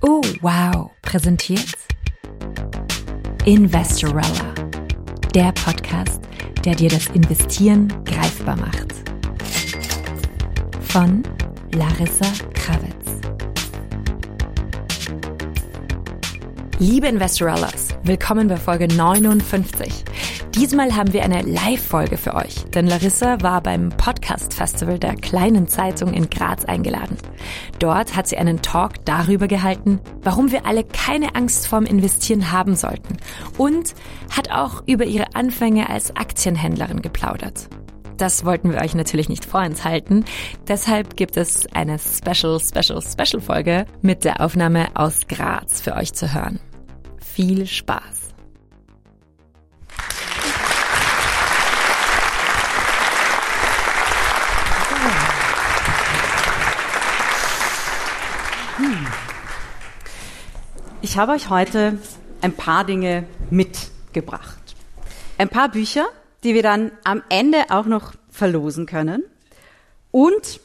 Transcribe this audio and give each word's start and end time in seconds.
Oh, 0.00 0.20
wow, 0.42 0.90
präsentiert 1.02 1.76
Investorella, 3.44 4.54
der 5.34 5.52
Podcast, 5.52 6.20
der 6.64 6.74
dir 6.74 6.90
das 6.90 7.06
Investieren 7.08 7.88
greifbar 8.04 8.56
macht. 8.56 8.92
Von 10.82 11.22
Larissa 11.72 12.26
Krawitz. 12.54 13.20
Liebe 16.78 17.08
Investorellas, 17.08 17.88
willkommen 18.04 18.48
bei 18.48 18.56
Folge 18.56 18.88
59. 18.88 20.04
Diesmal 20.54 20.94
haben 20.94 21.12
wir 21.12 21.24
eine 21.24 21.42
Live-Folge 21.42 22.16
für 22.16 22.34
euch, 22.34 22.64
denn 22.74 22.86
Larissa 22.86 23.42
war 23.42 23.60
beim 23.60 23.88
Podcast-Festival 23.88 25.00
der 25.00 25.16
Kleinen 25.16 25.66
Zeitung 25.66 26.14
in 26.14 26.30
Graz 26.30 26.64
eingeladen. 26.64 27.16
Dort 27.80 28.14
hat 28.14 28.28
sie 28.28 28.36
einen 28.36 28.62
Talk 28.62 29.04
darüber 29.04 29.48
gehalten, 29.48 29.98
warum 30.22 30.52
wir 30.52 30.64
alle 30.64 30.84
keine 30.84 31.34
Angst 31.34 31.66
vorm 31.66 31.86
Investieren 31.86 32.52
haben 32.52 32.76
sollten 32.76 33.16
und 33.58 33.94
hat 34.30 34.52
auch 34.52 34.84
über 34.86 35.04
ihre 35.04 35.34
Anfänge 35.34 35.90
als 35.90 36.14
Aktienhändlerin 36.14 37.02
geplaudert. 37.02 37.68
Das 38.16 38.44
wollten 38.44 38.70
wir 38.70 38.80
euch 38.80 38.94
natürlich 38.94 39.28
nicht 39.28 39.44
vorenthalten. 39.44 40.24
Deshalb 40.68 41.16
gibt 41.16 41.36
es 41.36 41.66
eine 41.74 41.98
Special, 41.98 42.60
Special, 42.60 43.02
Special 43.02 43.42
Folge 43.42 43.86
mit 44.02 44.24
der 44.24 44.40
Aufnahme 44.40 44.86
aus 44.94 45.26
Graz 45.26 45.80
für 45.80 45.96
euch 45.96 46.12
zu 46.12 46.32
hören. 46.32 46.60
Viel 47.18 47.66
Spaß! 47.66 48.23
Ich 61.04 61.18
habe 61.18 61.32
euch 61.32 61.50
heute 61.50 61.98
ein 62.40 62.54
paar 62.54 62.82
Dinge 62.82 63.26
mitgebracht. 63.50 64.74
Ein 65.36 65.50
paar 65.50 65.68
Bücher, 65.68 66.06
die 66.44 66.54
wir 66.54 66.62
dann 66.62 66.92
am 67.04 67.22
Ende 67.28 67.66
auch 67.68 67.84
noch 67.84 68.14
verlosen 68.30 68.86
können 68.86 69.22
und 70.12 70.60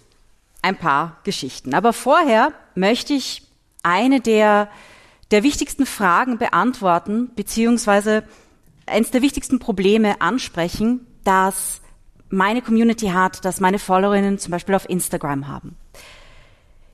ein 0.62 0.78
paar 0.78 1.18
Geschichten. 1.26 1.74
Aber 1.74 1.92
vorher 1.92 2.54
möchte 2.74 3.12
ich 3.12 3.42
eine 3.84 4.22
der, 4.22 4.70
der 5.32 5.44
wichtigsten 5.44 5.86
Fragen 5.86 6.38
beantworten, 6.38 7.32
beziehungsweise 7.36 8.24
eines 8.86 9.12
der 9.12 9.22
wichtigsten 9.22 9.60
Probleme 9.60 10.22
ansprechen, 10.22 11.06
das 11.26 11.82
meine 12.30 12.62
Community 12.62 13.08
hat, 13.08 13.44
das 13.44 13.60
meine 13.60 13.78
Followerinnen 13.78 14.40
zum 14.40 14.52
Beispiel 14.52 14.76
auf 14.76 14.88
Instagram 14.88 15.50
haben. 15.50 15.76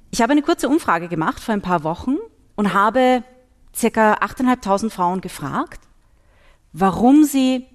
Ich 0.09 0.24
habe 0.24 0.32
eine 0.32 0.42
kurze 0.42 0.68
Umfrage 0.68 1.09
gemacht 1.09 1.40
vor 1.44 1.54
ein 1.54 1.62
paar 1.62 1.84
Wochen 1.84 2.18
und 2.56 2.74
habe 2.74 3.24
circa 3.76 4.16
8.500 4.16 4.90
Frauen 4.90 5.22
gefragt, 5.22 5.81
warum 6.73 7.23
sie 7.23 7.66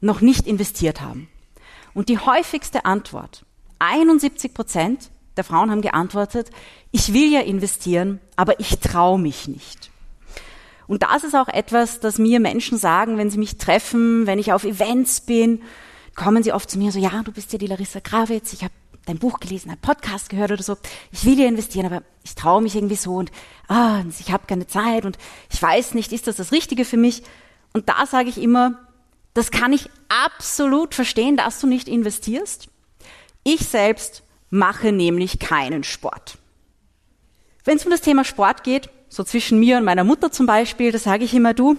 noch 0.00 0.20
nicht 0.20 0.46
investiert 0.46 1.00
haben. 1.00 1.28
Und 1.94 2.08
die 2.08 2.18
häufigste 2.18 2.84
Antwort, 2.84 3.44
71 3.78 4.54
Prozent 4.54 5.10
der 5.36 5.44
Frauen 5.44 5.70
haben 5.70 5.82
geantwortet, 5.82 6.50
ich 6.90 7.12
will 7.12 7.32
ja 7.32 7.40
investieren, 7.40 8.20
aber 8.36 8.60
ich 8.60 8.78
traue 8.80 9.18
mich 9.18 9.48
nicht. 9.48 9.90
Und 10.86 11.04
das 11.04 11.22
ist 11.24 11.36
auch 11.36 11.48
etwas, 11.48 12.00
das 12.00 12.18
mir 12.18 12.40
Menschen 12.40 12.76
sagen, 12.76 13.16
wenn 13.16 13.30
sie 13.30 13.38
mich 13.38 13.58
treffen, 13.58 14.26
wenn 14.26 14.38
ich 14.38 14.52
auf 14.52 14.64
Events 14.64 15.20
bin, 15.20 15.62
kommen 16.16 16.42
sie 16.42 16.52
oft 16.52 16.68
zu 16.68 16.78
mir 16.78 16.90
so, 16.90 16.98
ja, 16.98 17.22
du 17.22 17.32
bist 17.32 17.52
ja 17.52 17.58
die 17.58 17.68
Larissa 17.68 18.00
Gravitz, 18.00 18.52
ich 18.52 18.64
habe 18.64 18.74
dein 19.10 19.18
Buch 19.18 19.40
gelesen, 19.40 19.70
einen 19.70 19.80
Podcast 19.80 20.30
gehört 20.30 20.52
oder 20.52 20.62
so. 20.62 20.76
Ich 21.10 21.24
will 21.24 21.38
ja 21.38 21.46
investieren, 21.46 21.86
aber 21.86 22.02
ich 22.24 22.34
traue 22.34 22.62
mich 22.62 22.74
irgendwie 22.74 22.96
so 22.96 23.16
und 23.16 23.30
ah, 23.68 24.02
ich 24.18 24.32
habe 24.32 24.46
keine 24.46 24.66
Zeit 24.66 25.04
und 25.04 25.18
ich 25.52 25.60
weiß 25.60 25.94
nicht, 25.94 26.12
ist 26.12 26.26
das 26.26 26.36
das 26.36 26.52
Richtige 26.52 26.84
für 26.84 26.96
mich? 26.96 27.22
Und 27.72 27.88
da 27.88 28.06
sage 28.06 28.28
ich 28.28 28.38
immer, 28.38 28.78
das 29.34 29.50
kann 29.50 29.72
ich 29.72 29.88
absolut 30.08 30.94
verstehen, 30.94 31.36
dass 31.36 31.60
du 31.60 31.66
nicht 31.66 31.88
investierst. 31.88 32.68
Ich 33.44 33.60
selbst 33.60 34.22
mache 34.48 34.92
nämlich 34.92 35.38
keinen 35.38 35.84
Sport. 35.84 36.38
Wenn 37.64 37.76
es 37.76 37.84
um 37.84 37.90
das 37.90 38.00
Thema 38.00 38.24
Sport 38.24 38.64
geht, 38.64 38.90
so 39.08 39.24
zwischen 39.24 39.58
mir 39.58 39.76
und 39.76 39.84
meiner 39.84 40.04
Mutter 40.04 40.32
zum 40.32 40.46
Beispiel, 40.46 40.92
da 40.92 40.98
sage 40.98 41.24
ich 41.24 41.34
immer, 41.34 41.54
du, 41.54 41.76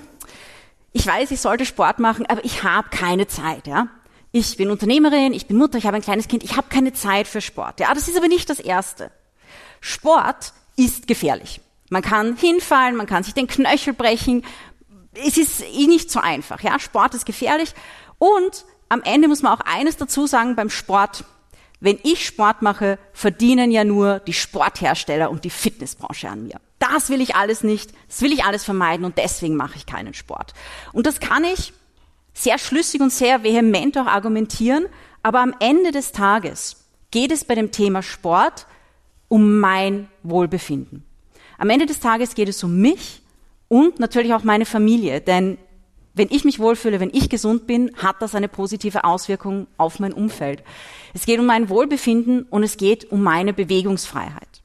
ich 0.93 1.05
weiß, 1.07 1.31
ich 1.31 1.39
sollte 1.41 1.65
Sport 1.65 1.99
machen, 1.99 2.25
aber 2.25 2.43
ich 2.43 2.63
habe 2.63 2.89
keine 2.89 3.27
Zeit, 3.27 3.67
ja 3.67 3.89
ich 4.31 4.57
bin 4.57 4.71
Unternehmerin, 4.71 5.33
ich 5.33 5.47
bin 5.47 5.57
Mutter, 5.57 5.77
ich 5.77 5.85
habe 5.85 5.97
ein 5.97 6.01
kleines 6.01 6.27
Kind, 6.27 6.43
ich 6.43 6.55
habe 6.55 6.67
keine 6.69 6.93
Zeit 6.93 7.27
für 7.27 7.41
Sport. 7.41 7.79
Ja, 7.79 7.93
das 7.93 8.07
ist 8.07 8.17
aber 8.17 8.27
nicht 8.27 8.49
das 8.49 8.59
Erste. 8.59 9.11
Sport 9.81 10.53
ist 10.77 11.07
gefährlich. 11.07 11.59
Man 11.89 12.01
kann 12.01 12.37
hinfallen, 12.37 12.95
man 12.95 13.07
kann 13.07 13.23
sich 13.23 13.33
den 13.33 13.47
Knöchel 13.47 13.93
brechen. 13.93 14.45
Es 15.13 15.37
ist 15.37 15.61
eh 15.61 15.87
nicht 15.87 16.09
so 16.09 16.21
einfach. 16.21 16.61
Ja, 16.61 16.79
Sport 16.79 17.13
ist 17.13 17.25
gefährlich. 17.25 17.73
Und 18.17 18.65
am 18.87 19.01
Ende 19.03 19.27
muss 19.27 19.41
man 19.41 19.57
auch 19.57 19.65
eines 19.65 19.97
dazu 19.97 20.27
sagen 20.27 20.55
beim 20.55 20.69
Sport. 20.69 21.25
Wenn 21.81 21.99
ich 22.03 22.25
Sport 22.25 22.61
mache, 22.61 22.99
verdienen 23.11 23.71
ja 23.71 23.83
nur 23.83 24.19
die 24.19 24.33
Sporthersteller 24.33 25.31
und 25.31 25.43
die 25.43 25.49
Fitnessbranche 25.49 26.29
an 26.29 26.43
mir. 26.43 26.61
Das 26.79 27.09
will 27.09 27.19
ich 27.19 27.35
alles 27.35 27.63
nicht. 27.63 27.91
Das 28.07 28.21
will 28.21 28.31
ich 28.31 28.45
alles 28.45 28.63
vermeiden 28.63 29.05
und 29.05 29.17
deswegen 29.17 29.57
mache 29.57 29.75
ich 29.75 29.85
keinen 29.85 30.13
Sport. 30.13 30.53
Und 30.93 31.07
das 31.07 31.19
kann 31.19 31.43
ich 31.43 31.73
sehr 32.43 32.57
schlüssig 32.57 33.01
und 33.01 33.11
sehr 33.11 33.43
vehement 33.43 33.97
auch 33.97 34.07
argumentieren, 34.07 34.87
aber 35.23 35.39
am 35.39 35.53
Ende 35.59 35.91
des 35.91 36.11
Tages 36.11 36.85
geht 37.11 37.31
es 37.31 37.43
bei 37.43 37.55
dem 37.55 37.71
Thema 37.71 38.01
Sport 38.01 38.65
um 39.27 39.59
mein 39.59 40.07
Wohlbefinden. 40.23 41.05
Am 41.57 41.69
Ende 41.69 41.85
des 41.85 41.99
Tages 41.99 42.33
geht 42.35 42.49
es 42.49 42.63
um 42.63 42.81
mich 42.81 43.21
und 43.67 43.99
natürlich 43.99 44.33
auch 44.33 44.43
meine 44.43 44.65
Familie, 44.65 45.21
denn 45.21 45.57
wenn 46.13 46.27
ich 46.29 46.43
mich 46.43 46.59
wohlfühle, 46.59 46.99
wenn 46.99 47.11
ich 47.13 47.29
gesund 47.29 47.67
bin, 47.67 47.91
hat 47.95 48.21
das 48.21 48.35
eine 48.35 48.49
positive 48.49 49.05
Auswirkung 49.05 49.67
auf 49.77 49.99
mein 49.99 50.11
Umfeld. 50.11 50.61
Es 51.13 51.25
geht 51.25 51.39
um 51.39 51.45
mein 51.45 51.69
Wohlbefinden 51.69 52.43
und 52.43 52.63
es 52.63 52.75
geht 52.75 53.11
um 53.11 53.23
meine 53.23 53.53
Bewegungsfreiheit. 53.53 54.61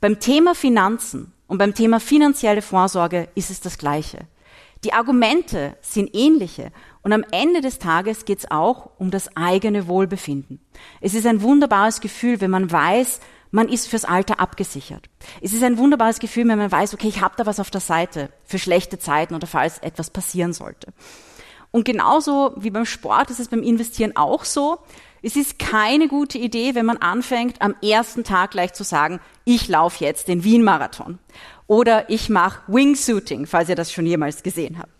Beim 0.00 0.18
Thema 0.18 0.54
Finanzen 0.54 1.32
und 1.46 1.58
beim 1.58 1.74
Thema 1.74 2.00
finanzielle 2.00 2.62
Vorsorge 2.62 3.28
ist 3.34 3.50
es 3.50 3.60
das 3.60 3.78
Gleiche. 3.78 4.18
Die 4.82 4.94
Argumente 4.94 5.76
sind 5.82 6.14
ähnliche 6.14 6.72
und 7.02 7.12
am 7.12 7.24
Ende 7.32 7.60
des 7.60 7.78
Tages 7.78 8.24
geht 8.24 8.38
es 8.38 8.50
auch 8.50 8.90
um 8.98 9.10
das 9.10 9.36
eigene 9.36 9.88
Wohlbefinden. 9.88 10.58
Es 11.02 11.12
ist 11.12 11.26
ein 11.26 11.42
wunderbares 11.42 12.00
Gefühl, 12.00 12.40
wenn 12.40 12.50
man 12.50 12.70
weiß, 12.70 13.20
man 13.50 13.68
ist 13.68 13.88
fürs 13.88 14.06
Alter 14.06 14.40
abgesichert. 14.40 15.10
Es 15.42 15.52
ist 15.52 15.62
ein 15.62 15.76
wunderbares 15.76 16.18
Gefühl, 16.18 16.48
wenn 16.48 16.58
man 16.58 16.72
weiß, 16.72 16.94
okay, 16.94 17.08
ich 17.08 17.20
habe 17.20 17.34
da 17.36 17.44
was 17.44 17.60
auf 17.60 17.70
der 17.70 17.80
Seite 17.80 18.30
für 18.44 18.58
schlechte 18.58 18.98
Zeiten 18.98 19.34
oder 19.34 19.46
falls 19.46 19.78
etwas 19.78 20.08
passieren 20.08 20.54
sollte. 20.54 20.92
Und 21.72 21.84
genauso 21.84 22.54
wie 22.56 22.70
beim 22.70 22.86
Sport 22.86 23.30
ist 23.30 23.40
es 23.40 23.48
beim 23.48 23.62
Investieren 23.62 24.16
auch 24.16 24.44
so. 24.44 24.78
Es 25.22 25.36
ist 25.36 25.58
keine 25.58 26.08
gute 26.08 26.38
Idee, 26.38 26.74
wenn 26.74 26.86
man 26.86 26.96
anfängt, 26.96 27.60
am 27.60 27.74
ersten 27.82 28.24
Tag 28.24 28.52
gleich 28.52 28.72
zu 28.72 28.84
sagen, 28.84 29.20
ich 29.44 29.68
laufe 29.68 30.02
jetzt 30.02 30.28
den 30.28 30.42
Wien-Marathon 30.42 31.18
oder 31.70 32.10
ich 32.10 32.28
mache 32.28 32.62
Wingsuiting, 32.66 33.46
falls 33.46 33.68
ihr 33.68 33.76
das 33.76 33.92
schon 33.92 34.04
jemals 34.04 34.42
gesehen 34.42 34.76
habt. 34.76 34.90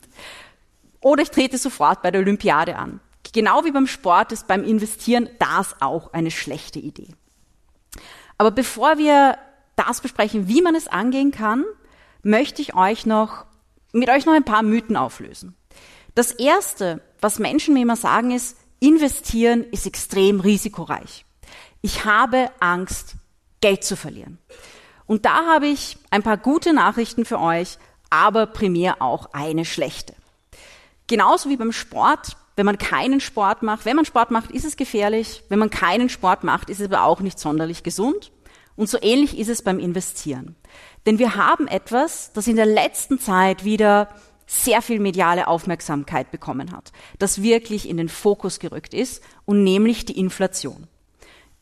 Oder 1.00 1.25
ich 1.25 1.31
trete 1.31 1.58
sofort 1.58 2.00
bei 2.00 2.12
der 2.12 2.20
Olympiade 2.20 2.76
an. 2.76 3.00
Genau 3.32 3.64
wie 3.64 3.72
beim 3.72 3.88
Sport 3.88 4.31
ist 4.31 4.47
beim 4.47 4.62
Investieren 4.62 5.28
das 5.41 5.75
auch 5.80 6.12
eine 6.12 6.30
schlechte 6.30 6.78
Idee. 6.78 7.09
Aber 8.38 8.53
bevor 8.53 8.98
wir 8.98 9.36
das 9.75 10.00
besprechen, 10.00 10.47
wie 10.47 10.62
man 10.62 10.76
es 10.76 10.86
angehen 10.86 11.32
kann, 11.32 11.64
möchte 12.22 12.62
ich 12.62 12.76
euch 12.76 13.04
noch, 13.04 13.47
mit 13.92 14.09
euch 14.09 14.25
noch 14.25 14.34
ein 14.34 14.44
paar 14.44 14.62
Mythen 14.62 14.97
auflösen. 14.97 15.56
Das 16.14 16.30
erste, 16.30 17.03
was 17.20 17.41
Menschen 17.41 17.75
mir 17.75 17.82
immer 17.82 17.97
sagen, 17.97 18.30
ist, 18.30 18.56
investieren 18.78 19.64
ist 19.72 19.86
extrem 19.86 20.38
risikoreich. 20.38 21.25
Ich 21.82 22.04
habe 22.04 22.48
Angst, 22.60 23.16
Geld 23.60 23.83
zu 23.83 23.97
verlieren. 23.97 24.39
Und 25.10 25.24
da 25.24 25.45
habe 25.45 25.66
ich 25.66 25.98
ein 26.10 26.22
paar 26.22 26.36
gute 26.36 26.72
Nachrichten 26.72 27.24
für 27.24 27.41
euch, 27.41 27.78
aber 28.10 28.47
primär 28.47 29.03
auch 29.03 29.30
eine 29.33 29.65
schlechte. 29.65 30.15
Genauso 31.09 31.48
wie 31.48 31.57
beim 31.57 31.72
Sport, 31.72 32.36
wenn 32.54 32.65
man 32.65 32.78
keinen 32.78 33.18
Sport 33.18 33.65
macht, 33.65 33.86
wenn 33.86 33.97
man 33.97 34.04
Sport 34.04 34.30
macht, 34.30 34.53
ist 34.53 34.65
es 34.65 34.77
gefährlich. 34.77 35.42
Wenn 35.48 35.59
man 35.59 35.68
keinen 35.68 36.10
Sport 36.10 36.45
macht, 36.45 36.71
ist 36.71 36.78
es 36.78 36.86
aber 36.86 37.03
auch 37.03 37.18
nicht 37.18 37.41
sonderlich 37.41 37.83
gesund. 37.83 38.30
Und 38.77 38.89
so 38.89 38.98
ähnlich 39.03 39.36
ist 39.36 39.48
es 39.48 39.62
beim 39.62 39.80
Investieren. 39.80 40.54
Denn 41.07 41.18
wir 41.18 41.34
haben 41.34 41.66
etwas, 41.66 42.33
das 42.33 42.47
in 42.47 42.54
der 42.54 42.66
letzten 42.66 43.18
Zeit 43.18 43.65
wieder 43.65 44.10
sehr 44.47 44.80
viel 44.80 45.01
mediale 45.01 45.48
Aufmerksamkeit 45.48 46.30
bekommen 46.30 46.71
hat, 46.71 46.92
das 47.18 47.42
wirklich 47.42 47.89
in 47.89 47.97
den 47.97 48.09
Fokus 48.09 48.60
gerückt 48.60 48.95
ist, 48.95 49.24
und 49.45 49.65
nämlich 49.65 50.04
die 50.04 50.21
Inflation. 50.21 50.86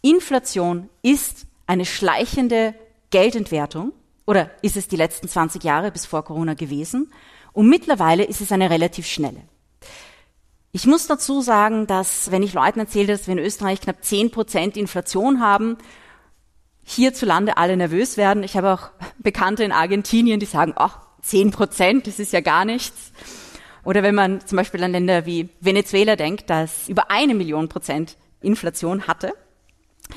Inflation 0.03 0.91
ist 1.01 1.47
eine 1.67 1.87
schleichende 1.87 2.75
Geldentwertung, 3.11 3.93
oder 4.27 4.51
ist 4.63 4.77
es 4.77 4.89
die 4.89 4.97
letzten 4.97 5.29
20 5.29 5.65
Jahre 5.65 5.91
bis 5.91 6.07
vor 6.07 6.25
Corona 6.25 6.55
gewesen, 6.55 7.13
und 7.53 7.69
mittlerweile 7.69 8.25
ist 8.25 8.41
es 8.41 8.53
eine 8.53 8.71
relativ 8.71 9.07
schnelle. 9.07 9.43
Ich 10.71 10.87
muss 10.87 11.07
dazu 11.07 11.41
sagen, 11.41 11.87
dass 11.87 12.31
wenn 12.31 12.43
ich 12.43 12.53
Leuten 12.53 12.79
erzähle, 12.79 13.09
dass 13.09 13.27
wir 13.27 13.33
in 13.33 13.39
Österreich 13.45 13.81
knapp 13.81 14.05
10 14.05 14.31
Prozent 14.31 14.77
Inflation 14.77 15.41
haben, 15.41 15.79
hierzulande 16.85 17.57
alle 17.57 17.77
nervös 17.77 18.17
werden. 18.17 18.43
Ich 18.43 18.57
habe 18.57 18.73
auch 18.73 18.91
Bekannte 19.19 19.65
in 19.65 19.73
Argentinien, 19.73 20.41
die 20.41 20.47
sagen, 20.47 20.75
ach, 20.77 21.01
10 21.23 21.51
Prozent, 21.51 22.07
das 22.07 22.19
ist 22.19 22.33
ja 22.33 22.41
gar 22.41 22.65
nichts. 22.65 23.13
Oder 23.85 24.03
wenn 24.03 24.15
man 24.15 24.47
zum 24.47 24.57
Beispiel 24.57 24.85
an 24.85 24.93
Länder 24.93 25.27
wie 25.27 25.49
Venezuela 25.61 26.17
denkt, 26.17 26.51
das 26.51 26.89
über 26.89 27.11
eine 27.11 27.35
Million 27.35 27.69
Prozent 27.69 28.17
Inflation 28.41 29.07
hatte, 29.07 29.33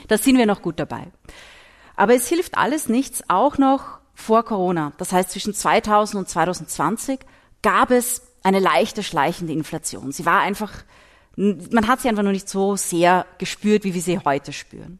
da 0.07 0.17
sind 0.17 0.37
wir 0.37 0.45
noch 0.45 0.61
gut 0.61 0.79
dabei. 0.79 1.07
Aber 2.01 2.15
es 2.15 2.27
hilft 2.27 2.57
alles 2.57 2.89
nichts, 2.89 3.23
auch 3.27 3.59
noch 3.59 3.99
vor 4.15 4.41
Corona, 4.41 4.91
das 4.97 5.11
heißt 5.11 5.29
zwischen 5.29 5.53
2000 5.53 6.23
und 6.23 6.27
2020, 6.27 7.19
gab 7.61 7.91
es 7.91 8.23
eine 8.41 8.57
leichte 8.57 9.03
schleichende 9.03 9.53
Inflation. 9.53 10.11
Sie 10.11 10.25
war 10.25 10.39
einfach, 10.39 10.73
man 11.35 11.87
hat 11.87 12.01
sie 12.01 12.09
einfach 12.09 12.23
noch 12.23 12.31
nicht 12.31 12.49
so 12.49 12.75
sehr 12.75 13.27
gespürt, 13.37 13.83
wie 13.83 13.93
wir 13.93 14.01
sie 14.01 14.17
heute 14.17 14.51
spüren. 14.51 14.97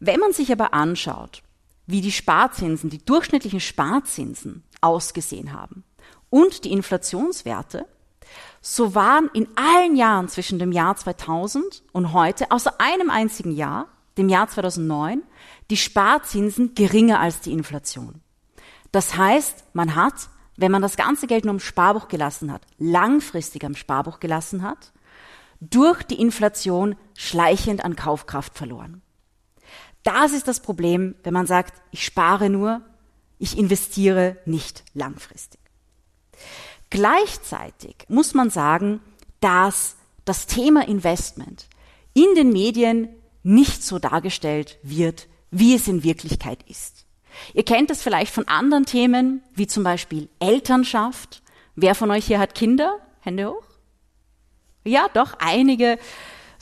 Wenn 0.00 0.18
man 0.18 0.32
sich 0.32 0.50
aber 0.50 0.74
anschaut, 0.74 1.44
wie 1.86 2.00
die 2.00 2.10
Sparzinsen, 2.10 2.90
die 2.90 3.04
durchschnittlichen 3.04 3.60
Sparzinsen 3.60 4.64
ausgesehen 4.80 5.52
haben 5.52 5.84
und 6.28 6.64
die 6.64 6.72
Inflationswerte, 6.72 7.86
so 8.60 8.96
waren 8.96 9.30
in 9.32 9.46
allen 9.54 9.94
Jahren 9.94 10.28
zwischen 10.28 10.58
dem 10.58 10.72
Jahr 10.72 10.96
2000 10.96 11.84
und 11.92 12.12
heute, 12.12 12.50
außer 12.50 12.80
einem 12.80 13.10
einzigen 13.10 13.52
Jahr, 13.52 13.86
dem 14.18 14.28
Jahr 14.28 14.48
2009, 14.48 15.22
die 15.70 15.76
Sparzinsen 15.76 16.74
geringer 16.74 17.20
als 17.20 17.40
die 17.40 17.52
Inflation. 17.52 18.20
Das 18.92 19.16
heißt, 19.16 19.64
man 19.72 19.94
hat, 19.94 20.28
wenn 20.56 20.72
man 20.72 20.82
das 20.82 20.96
ganze 20.96 21.26
Geld 21.26 21.44
nur 21.44 21.54
im 21.54 21.60
Sparbuch 21.60 22.08
gelassen 22.08 22.52
hat, 22.52 22.62
langfristig 22.78 23.64
am 23.64 23.76
Sparbuch 23.76 24.20
gelassen 24.20 24.62
hat, 24.62 24.92
durch 25.60 26.02
die 26.02 26.20
Inflation 26.20 26.96
schleichend 27.16 27.84
an 27.84 27.96
Kaufkraft 27.96 28.56
verloren. 28.56 29.02
Das 30.02 30.32
ist 30.32 30.48
das 30.48 30.60
Problem, 30.60 31.14
wenn 31.22 31.34
man 31.34 31.46
sagt, 31.46 31.80
ich 31.90 32.04
spare 32.04 32.48
nur, 32.48 32.80
ich 33.38 33.58
investiere 33.58 34.38
nicht 34.46 34.84
langfristig. 34.94 35.60
Gleichzeitig 36.88 37.96
muss 38.08 38.34
man 38.34 38.50
sagen, 38.50 39.00
dass 39.40 39.96
das 40.24 40.46
Thema 40.46 40.86
Investment 40.88 41.68
in 42.14 42.34
den 42.34 42.52
Medien 42.52 43.08
nicht 43.42 43.82
so 43.84 43.98
dargestellt 43.98 44.78
wird, 44.82 45.28
wie 45.50 45.74
es 45.74 45.88
in 45.88 46.02
Wirklichkeit 46.02 46.58
ist. 46.68 47.06
Ihr 47.54 47.64
kennt 47.64 47.90
es 47.90 48.02
vielleicht 48.02 48.32
von 48.32 48.48
anderen 48.48 48.86
Themen, 48.86 49.42
wie 49.54 49.66
zum 49.66 49.84
Beispiel 49.84 50.28
Elternschaft. 50.40 51.42
Wer 51.76 51.94
von 51.94 52.10
euch 52.10 52.26
hier 52.26 52.38
hat 52.38 52.54
Kinder? 52.54 52.98
Hände 53.20 53.48
hoch. 53.50 53.64
Ja, 54.84 55.08
doch, 55.12 55.34
einige 55.38 55.98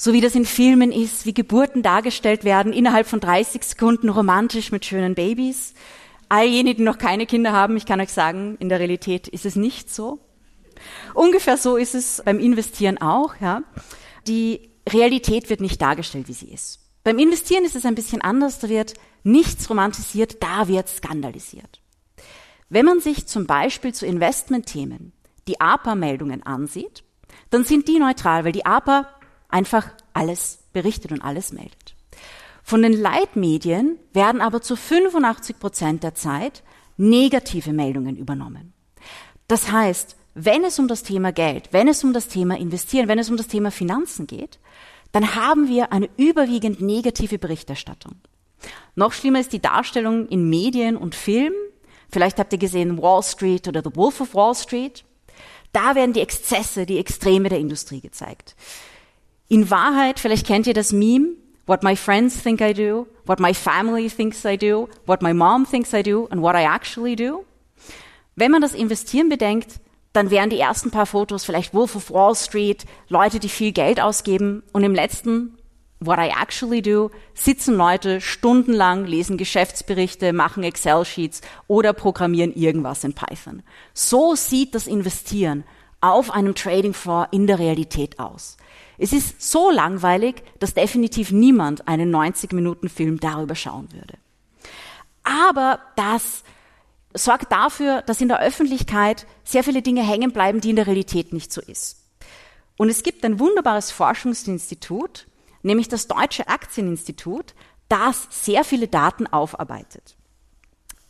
so 0.00 0.12
wie 0.12 0.20
das 0.20 0.36
in 0.36 0.46
Filmen 0.46 0.92
ist, 0.92 1.26
wie 1.26 1.34
Geburten 1.34 1.82
dargestellt 1.82 2.44
werden, 2.44 2.72
innerhalb 2.72 3.08
von 3.08 3.18
30 3.18 3.64
Sekunden 3.64 4.08
romantisch 4.08 4.70
mit 4.70 4.84
schönen 4.86 5.16
Babys. 5.16 5.74
All 6.28 6.46
jene, 6.46 6.76
die 6.76 6.82
noch 6.82 6.98
keine 6.98 7.26
Kinder 7.26 7.52
haben, 7.52 7.76
ich 7.76 7.84
kann 7.84 8.00
euch 8.00 8.12
sagen, 8.12 8.56
in 8.60 8.68
der 8.68 8.78
Realität 8.78 9.26
ist 9.26 9.44
es 9.44 9.56
nicht 9.56 9.92
so. 9.92 10.20
Ungefähr 11.14 11.56
so 11.56 11.76
ist 11.76 11.96
es 11.96 12.22
beim 12.24 12.38
Investieren 12.38 12.98
auch, 12.98 13.34
ja. 13.40 13.62
Die 14.28 14.70
Realität 14.88 15.50
wird 15.50 15.60
nicht 15.60 15.82
dargestellt, 15.82 16.28
wie 16.28 16.32
sie 16.32 16.52
ist. 16.52 16.78
Beim 17.08 17.18
Investieren 17.18 17.64
ist 17.64 17.74
es 17.74 17.86
ein 17.86 17.94
bisschen 17.94 18.20
anders, 18.20 18.58
da 18.58 18.68
wird 18.68 18.92
nichts 19.22 19.70
romantisiert, 19.70 20.42
da 20.42 20.68
wird 20.68 20.90
skandalisiert. 20.90 21.80
Wenn 22.68 22.84
man 22.84 23.00
sich 23.00 23.26
zum 23.26 23.46
Beispiel 23.46 23.94
zu 23.94 24.04
Investmentthemen 24.04 25.14
die 25.48 25.58
APA-Meldungen 25.58 26.42
ansieht, 26.42 27.04
dann 27.48 27.64
sind 27.64 27.88
die 27.88 27.98
neutral, 27.98 28.44
weil 28.44 28.52
die 28.52 28.66
APA 28.66 29.08
einfach 29.48 29.88
alles 30.12 30.58
berichtet 30.74 31.10
und 31.10 31.22
alles 31.22 31.50
meldet. 31.50 31.96
Von 32.62 32.82
den 32.82 32.92
Leitmedien 32.92 33.98
werden 34.12 34.42
aber 34.42 34.60
zu 34.60 34.76
85 34.76 35.58
Prozent 35.58 36.02
der 36.02 36.14
Zeit 36.14 36.62
negative 36.98 37.72
Meldungen 37.72 38.18
übernommen. 38.18 38.74
Das 39.46 39.72
heißt, 39.72 40.14
wenn 40.34 40.62
es 40.62 40.78
um 40.78 40.88
das 40.88 41.04
Thema 41.04 41.32
Geld, 41.32 41.70
wenn 41.72 41.88
es 41.88 42.04
um 42.04 42.12
das 42.12 42.28
Thema 42.28 42.58
Investieren, 42.58 43.08
wenn 43.08 43.18
es 43.18 43.30
um 43.30 43.38
das 43.38 43.48
Thema 43.48 43.70
Finanzen 43.70 44.26
geht, 44.26 44.58
dann 45.12 45.34
haben 45.34 45.68
wir 45.68 45.92
eine 45.92 46.08
überwiegend 46.16 46.80
negative 46.80 47.38
Berichterstattung. 47.38 48.16
Noch 48.94 49.12
schlimmer 49.12 49.40
ist 49.40 49.52
die 49.52 49.62
Darstellung 49.62 50.28
in 50.28 50.48
Medien 50.48 50.96
und 50.96 51.14
Filmen. 51.14 51.56
Vielleicht 52.10 52.38
habt 52.38 52.52
ihr 52.52 52.58
gesehen 52.58 53.00
Wall 53.00 53.22
Street 53.22 53.68
oder 53.68 53.82
The 53.82 53.94
Wolf 53.94 54.20
of 54.20 54.34
Wall 54.34 54.54
Street. 54.54 55.04
Da 55.72 55.94
werden 55.94 56.12
die 56.12 56.20
Exzesse, 56.20 56.86
die 56.86 56.98
Extreme 56.98 57.48
der 57.48 57.58
Industrie 57.58 58.00
gezeigt. 58.00 58.56
In 59.48 59.70
Wahrheit, 59.70 60.18
vielleicht 60.18 60.46
kennt 60.46 60.66
ihr 60.66 60.74
das 60.74 60.92
Meme, 60.92 61.36
what 61.66 61.82
my 61.82 61.94
friends 61.94 62.42
think 62.42 62.60
I 62.60 62.72
do, 62.72 63.06
what 63.26 63.38
my 63.38 63.54
family 63.54 64.08
thinks 64.08 64.44
I 64.44 64.56
do, 64.56 64.88
what 65.06 65.22
my 65.22 65.32
mom 65.32 65.66
thinks 65.66 65.92
I 65.92 66.02
do 66.02 66.26
and 66.30 66.42
what 66.42 66.54
I 66.54 66.64
actually 66.64 67.16
do. 67.16 67.44
Wenn 68.36 68.50
man 68.50 68.62
das 68.62 68.74
Investieren 68.74 69.28
bedenkt, 69.28 69.80
dann 70.18 70.30
wären 70.30 70.50
die 70.50 70.58
ersten 70.58 70.90
paar 70.90 71.06
Fotos 71.06 71.44
vielleicht 71.44 71.74
Wolf 71.74 71.94
of 71.94 72.10
Wall 72.10 72.34
Street, 72.34 72.86
Leute, 73.08 73.38
die 73.38 73.48
viel 73.48 73.70
Geld 73.70 74.00
ausgeben 74.00 74.64
und 74.72 74.82
im 74.82 74.92
letzten 74.92 75.56
What 76.00 76.18
I 76.18 76.32
actually 76.36 76.82
do, 76.82 77.12
sitzen 77.34 77.76
Leute 77.76 78.20
stundenlang, 78.20 79.04
lesen 79.04 79.36
Geschäftsberichte, 79.36 80.32
machen 80.32 80.64
Excel-Sheets 80.64 81.40
oder 81.68 81.92
programmieren 81.92 82.52
irgendwas 82.52 83.04
in 83.04 83.14
Python. 83.14 83.62
So 83.94 84.34
sieht 84.34 84.74
das 84.74 84.88
Investieren 84.88 85.62
auf 86.00 86.32
einem 86.32 86.56
Trading 86.56 86.94
Floor 86.94 87.28
in 87.30 87.46
der 87.46 87.60
Realität 87.60 88.18
aus. 88.18 88.56
Es 88.98 89.12
ist 89.12 89.40
so 89.40 89.70
langweilig, 89.70 90.42
dass 90.58 90.74
definitiv 90.74 91.30
niemand 91.30 91.86
einen 91.86 92.12
90-Minuten-Film 92.12 93.20
darüber 93.20 93.54
schauen 93.54 93.88
würde. 93.92 94.14
Aber 95.22 95.78
das 95.94 96.42
sorgt 97.14 97.50
dafür, 97.52 98.02
dass 98.02 98.20
in 98.20 98.28
der 98.28 98.40
Öffentlichkeit 98.40 99.26
sehr 99.44 99.64
viele 99.64 99.82
Dinge 99.82 100.02
hängen 100.02 100.32
bleiben, 100.32 100.60
die 100.60 100.70
in 100.70 100.76
der 100.76 100.86
Realität 100.86 101.32
nicht 101.32 101.52
so 101.52 101.60
ist. 101.60 102.04
Und 102.76 102.88
es 102.88 103.02
gibt 103.02 103.24
ein 103.24 103.40
wunderbares 103.40 103.90
Forschungsinstitut, 103.90 105.26
nämlich 105.62 105.88
das 105.88 106.06
Deutsche 106.06 106.48
Aktieninstitut, 106.48 107.54
das 107.88 108.28
sehr 108.30 108.64
viele 108.64 108.88
Daten 108.88 109.26
aufarbeitet. 109.26 110.16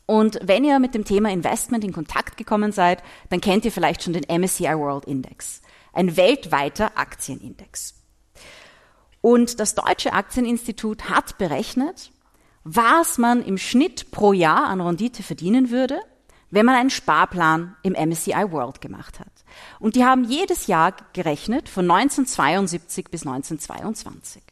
Und 0.07 0.39
wenn 0.43 0.65
ihr 0.65 0.79
mit 0.79 0.95
dem 0.95 1.05
Thema 1.05 1.31
Investment 1.31 1.85
in 1.85 1.93
Kontakt 1.93 2.39
gekommen 2.39 2.73
seid, 2.73 3.03
dann 3.29 3.43
kennt 3.43 3.67
ihr 3.67 3.73
vielleicht 3.73 4.03
schon 4.03 4.15
den 4.15 4.25
MSCI 4.25 4.79
World 4.79 5.05
Index 5.05 5.61
ein 5.99 6.17
weltweiter 6.17 6.97
Aktienindex. 6.97 7.95
Und 9.21 9.59
das 9.59 9.75
Deutsche 9.75 10.13
Aktieninstitut 10.13 11.11
hat 11.11 11.39
berechnet, 11.39 12.13
was 12.71 13.17
man 13.17 13.43
im 13.43 13.57
Schnitt 13.57 14.11
pro 14.11 14.35
Jahr 14.35 14.67
an 14.67 14.83
Rendite 14.83 15.23
verdienen 15.23 15.71
würde, 15.71 16.01
wenn 16.51 16.67
man 16.67 16.75
einen 16.75 16.91
Sparplan 16.91 17.77
im 17.83 17.95
MSCI 17.95 18.51
World 18.51 18.83
gemacht 18.83 19.21
hat. 19.21 19.33
Und 19.81 19.97
die 19.97 20.05
haben 20.05 20.25
jedes 20.25 20.67
Jahr 20.67 20.93
gerechnet 21.15 21.69
von 21.69 21.91
1972 21.91 23.07
bis 23.11 23.27
1922. 23.27 24.43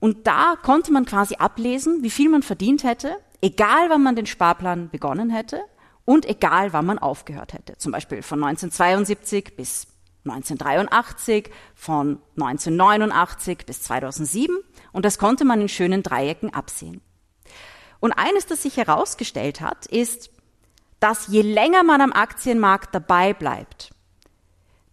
Und 0.00 0.26
da 0.26 0.56
konnte 0.60 0.92
man 0.92 1.04
quasi 1.04 1.36
ablesen, 1.36 2.02
wie 2.02 2.10
viel 2.10 2.28
man 2.28 2.42
verdient 2.42 2.82
hätte, 2.82 3.16
egal 3.40 3.88
wann 3.88 4.02
man 4.02 4.16
den 4.16 4.26
Sparplan 4.26 4.90
begonnen 4.90 5.30
hätte 5.30 5.60
und 6.04 6.26
egal 6.28 6.72
wann 6.72 6.86
man 6.86 6.98
aufgehört 6.98 7.52
hätte. 7.52 7.78
Zum 7.78 7.92
Beispiel 7.92 8.22
von 8.22 8.42
1972 8.42 9.56
bis 9.56 9.86
1983, 10.28 11.50
von 11.74 12.20
1989 12.36 13.66
bis 13.66 13.82
2007 13.82 14.56
und 14.92 15.04
das 15.04 15.18
konnte 15.18 15.44
man 15.44 15.60
in 15.60 15.68
schönen 15.68 16.02
Dreiecken 16.02 16.52
absehen. 16.52 17.00
Und 18.00 18.12
eines, 18.12 18.46
das 18.46 18.62
sich 18.62 18.76
herausgestellt 18.76 19.60
hat, 19.60 19.86
ist, 19.86 20.30
dass 21.00 21.28
je 21.28 21.42
länger 21.42 21.82
man 21.82 22.00
am 22.00 22.12
Aktienmarkt 22.12 22.94
dabei 22.94 23.34
bleibt, 23.34 23.90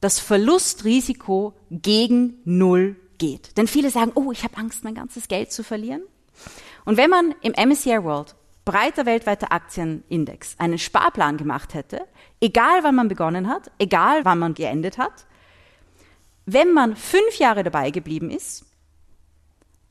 das 0.01 0.19
Verlustrisiko 0.19 1.53
gegen 1.69 2.41
Null 2.43 2.97
geht. 3.17 3.57
Denn 3.57 3.67
viele 3.67 3.89
sagen, 3.89 4.11
oh, 4.15 4.31
ich 4.31 4.43
habe 4.43 4.57
Angst, 4.57 4.83
mein 4.83 4.95
ganzes 4.95 5.27
Geld 5.27 5.51
zu 5.51 5.63
verlieren. 5.63 6.01
Und 6.85 6.97
wenn 6.97 7.09
man 7.09 7.33
im 7.41 7.53
MSCI 7.53 8.03
World 8.03 8.35
breiter 8.65 9.05
weltweiter 9.05 9.51
Aktienindex 9.51 10.55
einen 10.59 10.79
Sparplan 10.79 11.37
gemacht 11.37 11.73
hätte, 11.73 12.05
egal 12.43 12.83
wann 12.83 12.95
man 12.95 13.07
begonnen 13.07 13.47
hat, 13.47 13.71
egal 13.79 14.25
wann 14.25 14.37
man 14.37 14.53
geendet 14.53 14.97
hat, 14.97 15.25
wenn 16.45 16.73
man 16.73 16.97
fünf 16.97 17.37
Jahre 17.37 17.63
dabei 17.63 17.89
geblieben 17.89 18.29
ist, 18.29 18.65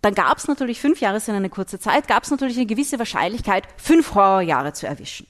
dann 0.02 0.14
gab 0.14 0.36
es 0.36 0.48
natürlich, 0.48 0.80
fünf 0.80 1.00
Jahre 1.00 1.18
sind 1.18 1.34
eine 1.34 1.48
kurze 1.48 1.78
Zeit, 1.78 2.08
gab 2.08 2.24
es 2.24 2.30
natürlich 2.30 2.58
eine 2.58 2.66
gewisse 2.66 2.98
Wahrscheinlichkeit, 2.98 3.66
fünf 3.78 4.14
Horrorjahre 4.14 4.74
zu 4.74 4.86
erwischen. 4.86 5.26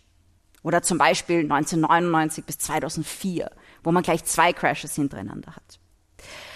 Oder 0.65 0.83
zum 0.83 0.99
Beispiel 0.99 1.41
1999 1.41 2.45
bis 2.45 2.59
2004, 2.59 3.51
wo 3.85 3.93
man 3.93 4.03
gleich 4.03 4.25
zwei 4.25 4.53
Crashes 4.53 4.95
hintereinander 4.95 5.55
hat. 5.55 5.79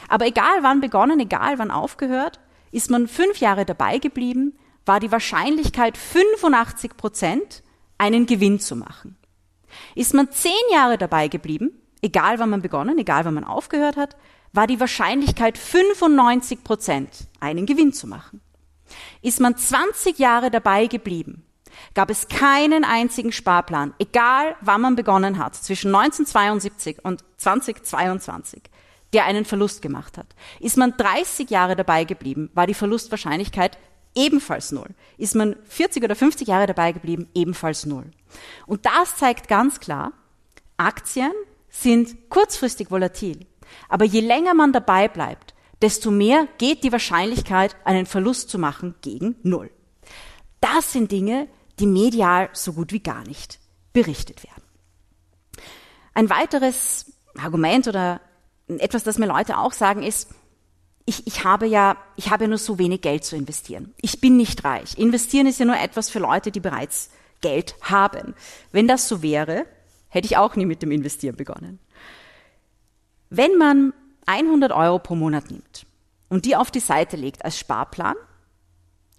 Aber 0.09 0.27
egal 0.27 0.63
wann 0.63 0.81
begonnen, 0.81 1.21
egal 1.21 1.59
wann 1.59 1.71
aufgehört, 1.71 2.41
ist 2.73 2.91
man 2.91 3.07
fünf 3.07 3.39
Jahre 3.39 3.67
dabei 3.67 3.99
geblieben, 3.99 4.59
war 4.85 4.99
die 4.99 5.13
Wahrscheinlichkeit 5.13 5.97
85 5.97 6.97
Prozent, 6.97 7.63
einen 7.99 8.27
Gewinn 8.27 8.61
zu 8.61 8.77
machen. 8.77 9.17
Ist 9.97 10.13
man 10.13 10.31
zehn 10.31 10.53
Jahre 10.71 10.99
dabei 10.99 11.29
geblieben, 11.29 11.71
egal 12.03 12.39
wann 12.39 12.51
man 12.51 12.61
begonnen, 12.61 12.99
egal 12.99 13.25
wann 13.25 13.33
man 13.33 13.45
aufgehört 13.45 13.97
hat, 13.97 14.15
war 14.53 14.67
die 14.67 14.79
Wahrscheinlichkeit 14.79 15.57
95 15.57 16.63
Prozent, 16.63 17.09
einen 17.41 17.65
Gewinn 17.65 17.95
zu 17.95 18.07
machen. 18.07 18.43
Ist 19.23 19.41
man 19.41 19.57
20 19.57 20.19
Jahre 20.19 20.51
dabei 20.51 20.87
geblieben, 20.87 21.47
gab 21.95 22.11
es 22.11 22.29
keinen 22.29 22.85
einzigen 22.85 23.33
Sparplan, 23.33 23.95
egal 23.99 24.55
wann 24.61 24.83
man 24.83 24.97
begonnen 24.97 25.39
hat, 25.39 25.57
zwischen 25.57 25.95
1972 25.95 27.03
und 27.03 27.25
2022, 27.39 28.65
der 29.15 29.25
einen 29.25 29.47
Verlust 29.47 29.81
gemacht 29.81 30.19
hat. 30.19 30.27
Ist 30.61 30.77
man 30.77 30.95
30 30.99 31.49
Jahre 31.49 31.75
dabei 31.75 32.05
geblieben, 32.05 32.51
war 32.53 32.67
die 32.67 32.75
Verlustwahrscheinlichkeit 32.75 33.79
ebenfalls 34.17 34.73
null. 34.73 34.89
Ist 35.19 35.35
man 35.35 35.57
40 35.65 36.03
oder 36.03 36.17
50 36.17 36.49
Jahre 36.49 36.67
dabei 36.67 36.93
geblieben, 36.93 37.29
ebenfalls 37.35 37.87
null. 37.87 38.11
Und 38.67 38.87
das 38.87 39.17
zeigt 39.17 39.49
ganz 39.49 39.79
klar, 39.79 40.13
Aktien 40.77 41.33
sind 41.69 42.29
kurzfristig 42.31 42.91
volatil. 42.91 43.47
Aber 43.89 44.05
je 44.05 44.21
länger 44.21 44.55
man 44.55 44.73
dabei 44.73 45.09
bleibt, 45.09 45.55
desto 45.83 46.11
mehr 46.11 46.49
geht 46.59 46.85
die 46.85 46.93
Wahrscheinlichkeit, 46.93 47.77
einen 47.85 48.07
Verlust 48.07 48.49
zu 48.49 48.59
machen, 48.59 48.95
gegen 49.03 49.37
Null. 49.43 49.71
Das 50.61 50.93
sind 50.93 51.13
Dinge, 51.13 51.49
die 51.79 51.87
medial 51.87 52.49
so 52.53 52.73
gut 52.73 52.93
wie 52.93 53.01
gar 53.01 53.23
nicht 53.25 53.61
berichtet 53.93 54.43
werden. 54.43 54.63
Ein 56.15 56.31
weiteres 56.31 57.13
Argument 57.37 57.89
oder 57.89 58.21
etwas, 58.69 59.05
das 59.05 59.19
mir 59.19 59.27
Leute 59.27 59.59
auch 59.59 59.73
sagen, 59.73 60.03
ist, 60.03 60.31
ich, 61.07 61.27
ich 61.27 61.45
habe 61.45 61.67
ja, 61.67 61.97
ich 62.17 62.31
habe 62.31 62.49
nur 62.49 62.59
so 62.59 62.79
wenig 62.79 63.01
Geld 63.01 63.25
zu 63.25 63.37
investieren. 63.37 63.95
Ich 64.03 64.21
bin 64.21 64.37
nicht 64.37 64.65
reich. 64.65 64.99
Investieren 64.99 65.47
ist 65.47 65.61
ja 65.61 65.65
nur 65.65 65.79
etwas 65.79 66.11
für 66.11 66.19
Leute, 66.19 66.51
die 66.51 66.61
bereits 66.61 67.11
Geld 67.41 67.77
haben. 67.81 68.35
Wenn 68.73 68.89
das 68.89 69.09
so 69.09 69.23
wäre, 69.23 69.67
hätte 70.09 70.27
ich 70.27 70.37
auch 70.37 70.57
nie 70.57 70.67
mit 70.67 70.83
dem 70.83 70.91
Investieren 70.91 71.37
begonnen. 71.37 71.79
Wenn 73.31 73.57
man 73.57 73.93
100 74.27 74.73
Euro 74.73 74.99
pro 74.99 75.15
Monat 75.15 75.51
nimmt 75.51 75.87
und 76.29 76.45
die 76.45 76.57
auf 76.57 76.73
die 76.73 76.81
Seite 76.81 77.17
legt 77.17 77.45
als 77.45 77.59
Sparplan 77.59 78.17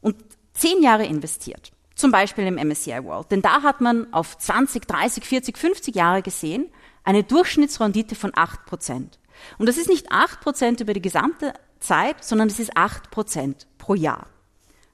und 0.02 0.18
zehn 0.54 0.84
Jahre 0.84 1.06
investiert, 1.06 1.72
zum 1.96 2.12
Beispiel 2.12 2.46
im 2.46 2.56
MSCI 2.56 3.04
World, 3.04 3.32
denn 3.32 3.42
da 3.42 3.64
hat 3.64 3.80
man 3.80 4.12
auf 4.14 4.38
20, 4.38 4.86
30, 4.88 5.24
40, 5.24 5.58
50 5.58 5.96
Jahre 5.96 6.22
gesehen 6.22 6.70
eine 7.06 7.24
Durchschnittsrendite 7.24 8.16
von 8.16 8.32
8 8.36 8.66
Prozent. 8.66 9.20
Und 9.58 9.70
das 9.70 9.78
ist 9.78 9.88
nicht 9.88 10.12
8 10.12 10.42
Prozent 10.42 10.82
über 10.82 10.94
die 10.94 11.02
gesamte 11.02 11.54
Zeit, 11.80 12.24
sondern 12.24 12.48
es 12.48 12.60
ist 12.60 12.76
8 12.76 13.12
Prozent 13.12 13.68
pro 13.78 13.94
Jahr. 13.94 14.28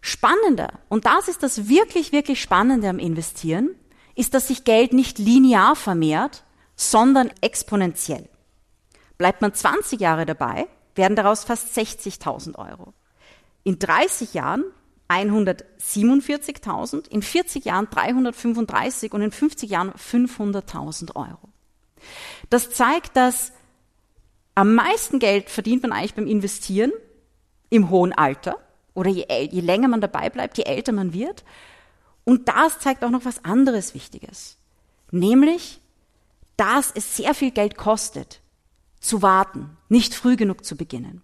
Spannender, 0.00 0.80
und 0.88 1.06
das 1.06 1.28
ist 1.28 1.42
das 1.42 1.68
wirklich, 1.68 2.12
wirklich 2.12 2.40
Spannende 2.40 2.88
am 2.88 2.98
Investieren, 2.98 3.74
ist, 4.14 4.34
dass 4.34 4.48
sich 4.48 4.64
Geld 4.64 4.92
nicht 4.92 5.18
linear 5.18 5.76
vermehrt, 5.76 6.44
sondern 6.76 7.30
exponentiell. 7.40 8.28
Bleibt 9.18 9.42
man 9.42 9.54
20 9.54 10.00
Jahre 10.00 10.26
dabei, 10.26 10.66
werden 10.94 11.16
daraus 11.16 11.44
fast 11.44 11.76
60.000 11.76 12.58
Euro. 12.58 12.94
In 13.62 13.78
30 13.78 14.34
Jahren 14.34 14.64
147.000, 15.08 17.08
in 17.08 17.22
40 17.22 17.64
Jahren 17.64 17.88
335 17.90 19.12
und 19.12 19.22
in 19.22 19.30
50 19.30 19.70
Jahren 19.70 19.92
500.000 19.92 21.14
Euro. 21.14 21.48
Das 22.50 22.70
zeigt, 22.70 23.16
dass 23.16 23.52
am 24.54 24.74
meisten 24.74 25.18
Geld 25.18 25.50
verdient 25.50 25.82
man 25.82 25.92
eigentlich 25.92 26.14
beim 26.14 26.26
Investieren 26.26 26.92
im 27.70 27.90
hohen 27.90 28.12
Alter 28.12 28.58
oder 28.94 29.10
je, 29.10 29.26
je 29.50 29.60
länger 29.60 29.88
man 29.88 30.00
dabei 30.00 30.30
bleibt, 30.30 30.58
je 30.58 30.64
älter 30.64 30.92
man 30.92 31.12
wird. 31.12 31.44
Und 32.24 32.48
das 32.48 32.78
zeigt 32.78 33.04
auch 33.04 33.10
noch 33.10 33.24
was 33.24 33.44
anderes 33.44 33.94
Wichtiges, 33.94 34.56
nämlich, 35.10 35.80
dass 36.56 36.92
es 36.94 37.16
sehr 37.16 37.34
viel 37.34 37.50
Geld 37.50 37.76
kostet, 37.76 38.40
zu 39.04 39.22
warten, 39.22 39.76
nicht 39.88 40.14
früh 40.14 40.36
genug 40.36 40.64
zu 40.64 40.76
beginnen. 40.76 41.22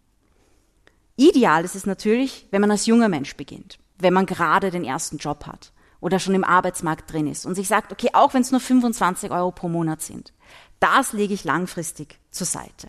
Ideal 1.17 1.65
ist 1.65 1.75
es 1.75 1.87
natürlich, 1.87 2.47
wenn 2.51 2.61
man 2.61 2.71
als 2.71 2.87
junger 2.87 3.09
Mensch 3.09 3.37
beginnt, 3.37 3.79
wenn 3.99 4.15
man 4.15 4.27
gerade 4.27 4.71
den 4.71 4.85
ersten 4.85 5.19
Job 5.19 5.47
hat 5.47 5.73
oder 6.01 6.19
schon 6.19 6.35
im 6.35 6.45
Arbeitsmarkt 6.45 7.13
drin 7.13 7.27
ist 7.27 7.47
und 7.47 7.55
sich 7.55 7.69
sagt, 7.69 7.93
okay, 7.93 8.11
auch 8.13 8.35
wenn 8.35 8.43
es 8.43 8.51
nur 8.51 8.61
25 8.61 9.31
Euro 9.31 9.51
pro 9.51 9.69
Monat 9.69 10.03
sind, 10.03 10.33
das 10.79 11.13
lege 11.13 11.35
ich 11.35 11.45
langfristig 11.45 12.19
zur 12.31 12.47
Seite. 12.47 12.89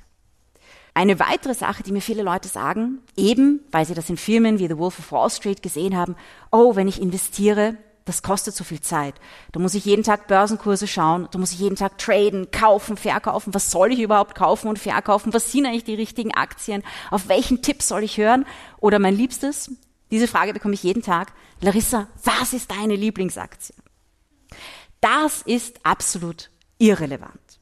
Eine 0.94 1.20
weitere 1.20 1.54
Sache, 1.54 1.84
die 1.84 1.92
mir 1.94 2.02
viele 2.02 2.24
Leute 2.24 2.50
sagen, 2.50 3.00
eben 3.16 3.62
weil 3.72 3.86
sie 3.86 3.94
das 3.94 4.10
in 4.10 4.18
Firmen 4.18 4.60
wie 4.60 4.68
The 4.68 4.78
Wolf 4.78 5.00
of 5.00 5.12
Wall 5.12 5.30
Street 5.30 5.62
gesehen 5.62 5.96
haben, 5.96 6.16
oh, 6.52 6.76
wenn 6.76 6.90
ich 6.90 7.02
investiere, 7.02 7.78
das 8.06 8.24
kostet 8.24 8.56
so 8.56 8.64
viel 8.64 8.82
Zeit. 8.82 9.16
Da 9.52 9.60
muss 9.60 9.74
ich 9.74 9.86
jeden 9.86 10.04
Tag 10.04 10.28
Börsenkurse 10.28 10.88
schauen, 10.88 11.28
da 11.32 11.40
muss 11.40 11.52
ich 11.52 11.60
jeden 11.60 11.76
Tag 11.76 11.98
traden, 11.98 12.50
kaufen, 12.52 12.98
verkaufen. 12.98 13.54
Was 13.54 13.72
soll 13.72 13.92
ich 13.94 14.00
überhaupt 14.00 14.36
kaufen 14.36 14.68
und 14.68 14.80
verkaufen? 14.80 15.34
Was 15.34 15.52
sind 15.52 15.66
eigentlich 15.66 15.84
die 15.84 15.96
richtigen 15.96 16.34
Aktien? 16.34 16.84
Auf 17.12 17.28
welchen 17.28 17.62
Tipp 17.62 17.82
soll 17.82 18.04
ich 18.04 18.18
hören? 18.18 18.46
Oder 18.80 19.00
mein 19.00 19.16
Liebstes, 19.16 19.72
diese 20.10 20.28
Frage 20.28 20.54
bekomme 20.54 20.74
ich 20.74 20.84
jeden 20.84 21.04
Tag. 21.04 21.34
Larissa, 21.62 22.08
was 22.24 22.54
ist 22.54 22.72
deine 22.72 22.96
Lieblingsaktie? 22.96 23.76
Das 25.00 25.42
ist 25.44 25.86
absolut 25.86 26.50
irrelevant. 26.78 27.60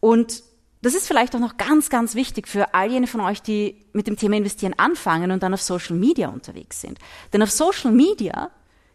Und 0.00 0.42
das 0.82 0.94
ist 0.94 1.06
vielleicht 1.06 1.34
auch 1.34 1.40
noch 1.40 1.56
ganz, 1.56 1.88
ganz 1.88 2.14
wichtig 2.14 2.46
für 2.46 2.74
all 2.74 2.90
jene 2.90 3.06
von 3.06 3.22
euch, 3.22 3.40
die 3.40 3.86
mit 3.94 4.06
dem 4.06 4.16
Thema 4.18 4.36
Investieren 4.36 4.74
anfangen 4.76 5.30
und 5.30 5.42
dann 5.42 5.54
auf 5.54 5.62
Social 5.62 5.96
Media 5.96 6.28
unterwegs 6.28 6.82
sind. 6.82 6.98
Denn 7.32 7.42
auf 7.42 7.50
Social 7.50 7.90
Media 7.90 8.50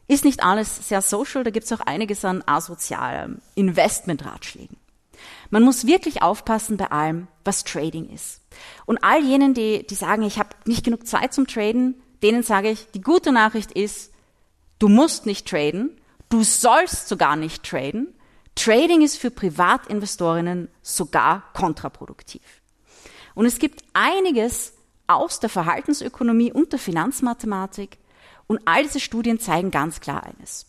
ist 0.09 0.25
nicht 0.25 0.43
alles 0.43 0.89
sehr 0.89 1.01
social, 1.01 1.43
da 1.43 1.51
gibt 1.51 1.65
es 1.65 1.71
auch 1.71 1.81
einiges 1.81 2.25
an 2.25 2.43
asozialem 2.45 3.41
Investmentratschlägen. 3.55 4.75
Man 5.51 5.63
muss 5.63 5.85
wirklich 5.85 6.21
aufpassen 6.23 6.77
bei 6.77 6.91
allem, 6.91 7.27
was 7.45 7.63
Trading 7.63 8.09
ist. 8.09 8.41
Und 8.85 9.03
all 9.03 9.23
jenen, 9.23 9.53
die, 9.53 9.85
die 9.85 9.95
sagen, 9.95 10.23
ich 10.23 10.39
habe 10.39 10.49
nicht 10.65 10.83
genug 10.83 11.05
Zeit 11.05 11.33
zum 11.33 11.45
Traden, 11.45 12.01
denen 12.23 12.41
sage 12.41 12.71
ich, 12.71 12.87
die 12.91 13.01
gute 13.01 13.31
Nachricht 13.31 13.71
ist, 13.71 14.11
du 14.79 14.89
musst 14.89 15.27
nicht 15.27 15.47
traden, 15.47 15.95
du 16.29 16.43
sollst 16.43 17.07
sogar 17.07 17.35
nicht 17.35 17.63
traden, 17.63 18.13
Trading 18.55 19.03
ist 19.03 19.17
für 19.17 19.31
Privatinvestorinnen 19.31 20.69
sogar 20.81 21.43
kontraproduktiv. 21.53 22.41
Und 23.35 23.45
es 23.45 23.59
gibt 23.59 23.83
einiges 23.93 24.73
aus 25.07 25.39
der 25.39 25.49
Verhaltensökonomie 25.49 26.51
und 26.51 26.73
der 26.73 26.79
Finanzmathematik 26.79 27.98
und 28.49 28.59
all 28.65 28.83
diese 28.83 28.99
Studien 28.99 29.39
zeigen 29.39 29.69
ganz 29.69 30.01
klar 30.01 30.23
eines. 30.23 30.65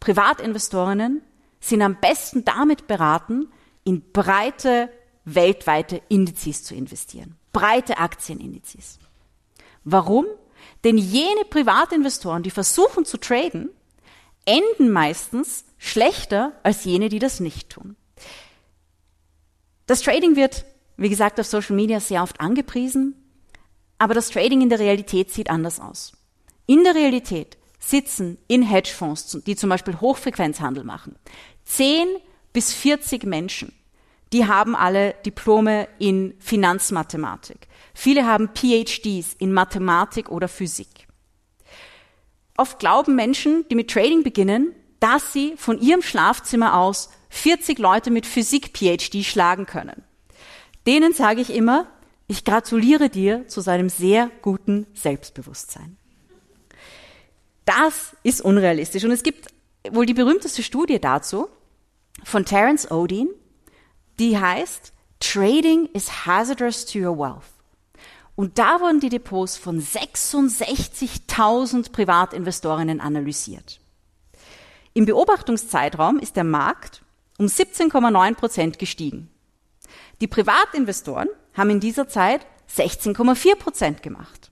Privatinvestorinnen 0.00 1.22
sind 1.60 1.80
am 1.80 1.98
besten 2.00 2.44
damit 2.44 2.88
beraten, 2.88 3.48
in 3.84 4.12
breite 4.12 4.90
weltweite 5.24 6.02
Indizes 6.08 6.64
zu 6.64 6.74
investieren. 6.74 7.36
Breite 7.52 7.98
Aktienindizes. 7.98 8.98
Warum? 9.84 10.26
Denn 10.82 10.98
jene 10.98 11.44
Privatinvestoren, 11.48 12.42
die 12.42 12.50
versuchen 12.50 13.04
zu 13.04 13.16
traden, 13.16 13.70
enden 14.44 14.90
meistens 14.90 15.64
schlechter 15.78 16.52
als 16.64 16.84
jene, 16.84 17.08
die 17.08 17.20
das 17.20 17.40
nicht 17.40 17.70
tun. 17.70 17.96
Das 19.86 20.02
Trading 20.02 20.34
wird, 20.34 20.64
wie 20.96 21.08
gesagt, 21.08 21.38
auf 21.38 21.46
Social 21.46 21.76
Media 21.76 22.00
sehr 22.00 22.22
oft 22.22 22.40
angepriesen, 22.40 23.14
aber 23.98 24.14
das 24.14 24.30
Trading 24.30 24.62
in 24.62 24.68
der 24.68 24.80
Realität 24.80 25.30
sieht 25.30 25.48
anders 25.48 25.78
aus. 25.78 26.12
In 26.66 26.84
der 26.84 26.94
Realität 26.94 27.58
sitzen 27.78 28.38
in 28.48 28.62
Hedgefonds, 28.62 29.38
die 29.46 29.56
zum 29.56 29.68
Beispiel 29.68 30.00
Hochfrequenzhandel 30.00 30.84
machen, 30.84 31.16
10 31.64 32.08
bis 32.52 32.72
40 32.72 33.24
Menschen. 33.24 33.72
Die 34.32 34.46
haben 34.46 34.74
alle 34.74 35.14
Diplome 35.26 35.88
in 35.98 36.34
Finanzmathematik. 36.38 37.68
Viele 37.92 38.26
haben 38.26 38.50
PhDs 38.54 39.34
in 39.34 39.52
Mathematik 39.52 40.30
oder 40.30 40.48
Physik. 40.48 41.06
Oft 42.56 42.78
glauben 42.78 43.14
Menschen, 43.14 43.66
die 43.68 43.74
mit 43.74 43.90
Trading 43.90 44.22
beginnen, 44.22 44.74
dass 45.00 45.32
sie 45.32 45.54
von 45.56 45.80
ihrem 45.80 46.02
Schlafzimmer 46.02 46.78
aus 46.78 47.10
40 47.28 47.78
Leute 47.78 48.10
mit 48.10 48.26
Physik-PhD 48.26 49.24
schlagen 49.24 49.66
können. 49.66 50.02
Denen 50.86 51.12
sage 51.12 51.40
ich 51.40 51.54
immer, 51.54 51.86
ich 52.26 52.44
gratuliere 52.44 53.10
dir 53.10 53.46
zu 53.48 53.60
seinem 53.60 53.88
sehr 53.88 54.30
guten 54.40 54.86
Selbstbewusstsein. 54.94 55.98
Das 57.64 58.16
ist 58.22 58.40
unrealistisch. 58.40 59.04
Und 59.04 59.12
es 59.12 59.22
gibt 59.22 59.48
wohl 59.90 60.06
die 60.06 60.14
berühmteste 60.14 60.62
Studie 60.62 60.98
dazu 60.98 61.48
von 62.22 62.44
Terence 62.44 62.90
Odin, 62.90 63.28
die 64.18 64.38
heißt 64.38 64.92
Trading 65.20 65.88
is 65.92 66.26
hazardous 66.26 66.84
to 66.84 66.98
your 66.98 67.18
wealth. 67.18 67.44
Und 68.36 68.58
da 68.58 68.80
wurden 68.80 69.00
die 69.00 69.08
Depots 69.08 69.56
von 69.56 69.80
66.000 69.80 71.92
Privatinvestorinnen 71.92 73.00
analysiert. 73.00 73.80
Im 74.92 75.06
Beobachtungszeitraum 75.06 76.18
ist 76.18 76.36
der 76.36 76.44
Markt 76.44 77.02
um 77.38 77.46
17,9 77.46 78.34
Prozent 78.34 78.78
gestiegen. 78.78 79.30
Die 80.20 80.28
Privatinvestoren 80.28 81.28
haben 81.54 81.70
in 81.70 81.80
dieser 81.80 82.06
Zeit 82.08 82.46
16,4 82.70 83.56
Prozent 83.56 84.02
gemacht. 84.02 84.50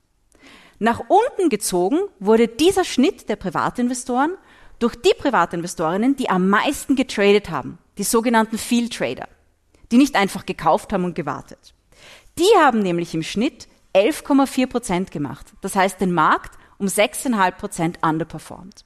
Nach 0.83 0.99
unten 0.99 1.47
gezogen 1.47 1.97
wurde 2.19 2.49
dieser 2.49 2.83
Schnitt 2.83 3.29
der 3.29 3.37
Privatinvestoren 3.37 4.35
durch 4.79 4.97
die 4.97 5.13
Privatinvestorinnen, 5.17 6.17
die 6.17 6.29
am 6.29 6.49
meisten 6.49 6.97
getradet 6.97 7.49
haben, 7.49 7.77
die 7.97 8.03
sogenannten 8.03 8.57
Field 8.57 8.93
Trader, 8.93 9.29
die 9.93 9.97
nicht 9.97 10.17
einfach 10.17 10.45
gekauft 10.45 10.91
haben 10.91 11.05
und 11.05 11.15
gewartet. 11.15 11.73
Die 12.37 12.59
haben 12.59 12.79
nämlich 12.79 13.13
im 13.13 13.23
Schnitt 13.23 13.69
11,4 13.95 14.67
Prozent 14.67 15.11
gemacht. 15.11 15.53
Das 15.61 15.77
heißt, 15.77 16.01
den 16.01 16.11
Markt 16.11 16.57
um 16.79 16.87
6,5 16.87 17.51
Prozent 17.51 17.99
underperformed. 18.01 18.83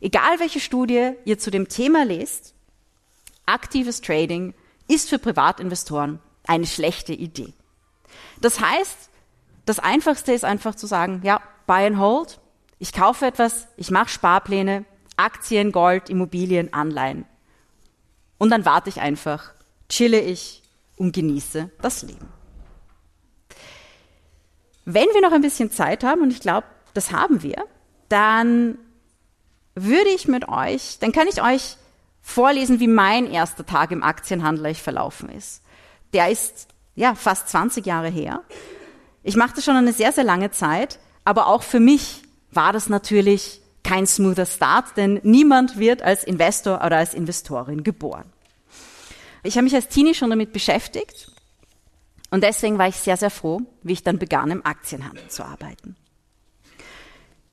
Egal 0.00 0.38
welche 0.38 0.60
Studie 0.60 1.14
ihr 1.24 1.40
zu 1.40 1.50
dem 1.50 1.66
Thema 1.66 2.04
lest, 2.04 2.54
aktives 3.46 4.00
Trading 4.00 4.54
ist 4.86 5.08
für 5.08 5.18
Privatinvestoren 5.18 6.20
eine 6.46 6.68
schlechte 6.68 7.12
Idee. 7.12 7.54
Das 8.40 8.60
heißt, 8.60 9.09
das 9.70 9.78
Einfachste 9.78 10.32
ist 10.32 10.44
einfach 10.44 10.74
zu 10.74 10.88
sagen, 10.88 11.20
ja, 11.22 11.40
buy 11.68 11.86
and 11.86 11.98
hold. 11.98 12.40
Ich 12.80 12.92
kaufe 12.92 13.24
etwas, 13.24 13.68
ich 13.76 13.92
mache 13.92 14.08
Sparpläne, 14.08 14.84
Aktien, 15.16 15.70
Gold, 15.70 16.10
Immobilien, 16.10 16.72
Anleihen. 16.72 17.24
Und 18.36 18.50
dann 18.50 18.64
warte 18.64 18.88
ich 18.88 19.00
einfach, 19.00 19.52
chille 19.88 20.18
ich 20.18 20.64
und 20.96 21.12
genieße 21.12 21.70
das 21.80 22.02
Leben. 22.02 22.28
Wenn 24.86 25.06
wir 25.14 25.20
noch 25.20 25.30
ein 25.30 25.40
bisschen 25.40 25.70
Zeit 25.70 26.02
haben, 26.02 26.22
und 26.22 26.32
ich 26.32 26.40
glaube, 26.40 26.66
das 26.94 27.12
haben 27.12 27.44
wir, 27.44 27.64
dann 28.08 28.76
würde 29.76 30.10
ich 30.10 30.26
mit 30.26 30.48
euch, 30.48 30.98
dann 30.98 31.12
kann 31.12 31.28
ich 31.28 31.40
euch 31.40 31.76
vorlesen, 32.22 32.80
wie 32.80 32.88
mein 32.88 33.30
erster 33.30 33.64
Tag 33.64 33.92
im 33.92 34.02
Aktienhandel 34.02 34.74
verlaufen 34.74 35.28
ist. 35.28 35.62
Der 36.12 36.28
ist 36.28 36.66
ja 36.96 37.14
fast 37.14 37.50
20 37.50 37.86
Jahre 37.86 38.08
her. 38.08 38.42
Ich 39.22 39.36
machte 39.36 39.62
schon 39.62 39.76
eine 39.76 39.92
sehr, 39.92 40.12
sehr 40.12 40.24
lange 40.24 40.50
Zeit, 40.50 40.98
aber 41.24 41.46
auch 41.46 41.62
für 41.62 41.80
mich 41.80 42.22
war 42.50 42.72
das 42.72 42.88
natürlich 42.88 43.60
kein 43.82 44.06
smoother 44.06 44.46
Start, 44.46 44.96
denn 44.96 45.20
niemand 45.22 45.78
wird 45.78 46.02
als 46.02 46.24
Investor 46.24 46.84
oder 46.84 46.98
als 46.98 47.14
Investorin 47.14 47.82
geboren. 47.82 48.32
Ich 49.42 49.56
habe 49.56 49.64
mich 49.64 49.74
als 49.74 49.88
Teenie 49.88 50.14
schon 50.14 50.30
damit 50.30 50.52
beschäftigt 50.52 51.32
und 52.30 52.44
deswegen 52.44 52.78
war 52.78 52.88
ich 52.88 52.96
sehr, 52.96 53.16
sehr 53.16 53.30
froh, 53.30 53.62
wie 53.82 53.94
ich 53.94 54.02
dann 54.02 54.18
begann, 54.18 54.50
im 54.50 54.64
Aktienhandel 54.64 55.28
zu 55.28 55.44
arbeiten. 55.44 55.96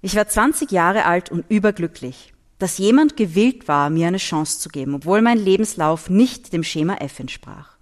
Ich 0.01 0.15
war 0.15 0.27
20 0.27 0.71
Jahre 0.71 1.05
alt 1.05 1.31
und 1.31 1.45
überglücklich, 1.50 2.33
dass 2.59 2.77
jemand 2.77 3.17
gewillt 3.17 3.67
war, 3.67 3.89
mir 3.89 4.07
eine 4.07 4.17
Chance 4.17 4.59
zu 4.59 4.69
geben, 4.69 4.95
obwohl 4.95 5.21
mein 5.21 5.38
Lebenslauf 5.38 6.09
nicht 6.09 6.53
dem 6.53 6.63
Schema 6.63 6.95
F 6.95 7.19
entsprach. 7.19 7.76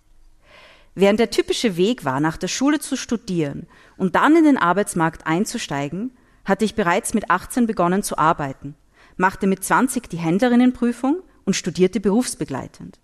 Während 0.96 1.20
der 1.20 1.30
typische 1.30 1.76
Weg 1.76 2.06
war, 2.06 2.22
nach 2.22 2.38
der 2.38 2.48
Schule 2.48 2.80
zu 2.80 2.96
studieren 2.96 3.68
und 3.98 4.16
dann 4.16 4.36
in 4.38 4.46
den 4.46 4.58
Arbeitsmarkt 4.58 5.28
einzusteigen, 5.28 6.12
hatte 6.46 6.64
ich 6.64 6.76
bereits 6.76 7.14
mit 7.14 7.30
18 7.30 7.68
begonnen 7.68 8.02
zu 8.02 8.18
arbeiten, 8.18 8.76
machte 9.18 9.46
mit 9.46 9.64
20 9.64 10.10
die 10.10 10.18
Händlerinnenprüfung 10.18 11.22
und 11.44 11.56
studierte 11.56 12.00
berufsbegleitend. 12.00 13.00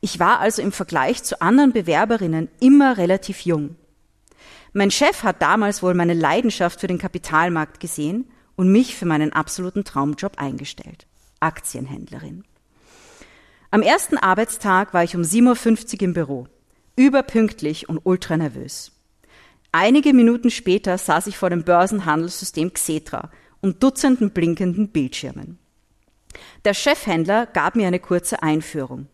Ich 0.00 0.18
war 0.18 0.40
also 0.40 0.60
im 0.60 0.72
Vergleich 0.72 1.22
zu 1.22 1.40
anderen 1.40 1.72
Bewerberinnen 1.72 2.48
immer 2.60 2.98
relativ 2.98 3.40
jung. 3.40 3.76
Mein 4.72 4.90
Chef 4.90 5.22
hat 5.22 5.40
damals 5.40 5.82
wohl 5.82 5.94
meine 5.94 6.14
Leidenschaft 6.14 6.80
für 6.80 6.88
den 6.88 6.98
Kapitalmarkt 6.98 7.78
gesehen 7.78 8.28
und 8.56 8.72
mich 8.72 8.96
für 8.96 9.06
meinen 9.06 9.32
absoluten 9.32 9.84
Traumjob 9.84 10.38
eingestellt. 10.38 11.06
Aktienhändlerin. 11.38 12.44
Am 13.70 13.82
ersten 13.82 14.18
Arbeitstag 14.18 14.94
war 14.94 15.04
ich 15.04 15.16
um 15.16 15.22
7.50 15.22 15.94
Uhr 15.94 16.02
im 16.02 16.12
Büro, 16.12 16.48
überpünktlich 16.96 17.88
und 17.88 18.00
ultra 18.04 18.36
nervös. 18.36 18.92
Einige 19.72 20.12
Minuten 20.12 20.50
später 20.50 20.98
saß 20.98 21.26
ich 21.26 21.36
vor 21.36 21.50
dem 21.50 21.64
Börsenhandelssystem 21.64 22.72
Xetra 22.72 23.30
und 23.60 23.82
Dutzenden 23.82 24.30
blinkenden 24.30 24.88
Bildschirmen. 24.90 25.58
Der 26.64 26.74
Chefhändler 26.74 27.46
gab 27.46 27.76
mir 27.76 27.86
eine 27.86 27.98
kurze 27.98 28.42
Einführung. 28.42 29.08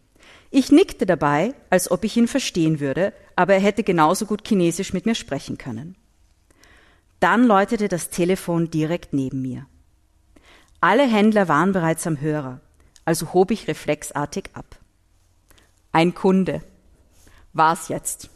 Ich 0.51 0.73
nickte 0.73 1.07
dabei, 1.07 1.55
als 1.71 1.91
ob 1.91 2.05
ich 2.05 2.17
ihn 2.17 2.29
verstehen 2.29 2.81
würde, 2.81 3.13
aber 3.37 3.55
er 3.55 3.61
hätte 3.61 3.85
genauso 3.85 4.27
gut 4.27 4.47
Chinesisch 4.47 4.93
mit 4.93 5.07
mir 5.07 5.15
sprechen 5.15 5.57
können. 5.59 5.97
Dann 7.21 7.47
läutete 7.47 7.89
das 7.89 8.11
Telefon 8.11 8.71
direkt 8.71 9.13
neben 9.13 9.43
mir. 9.43 9.67
Alle 10.81 11.07
Händler 11.07 11.47
waren 11.49 11.73
bereits 11.73 12.07
am 12.07 12.21
Hörer, 12.21 12.61
also 13.05 13.33
hob 13.33 13.51
ich 13.51 13.69
reflexartig 13.69 14.51
ab. 14.55 14.79
Ein 15.93 16.15
Kunde. 16.15 16.63
War's 17.53 17.89
jetzt. 17.89 18.31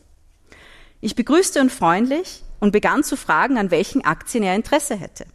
Ich 1.00 1.14
begrüßte 1.14 1.60
ihn 1.60 1.70
freundlich 1.70 2.42
und 2.60 2.72
begann 2.72 3.04
zu 3.04 3.16
fragen, 3.16 3.58
an 3.58 3.70
welchen 3.70 4.04
Aktien 4.04 4.42
er 4.42 4.56
Interesse 4.56 4.96
hätte. 4.96 5.26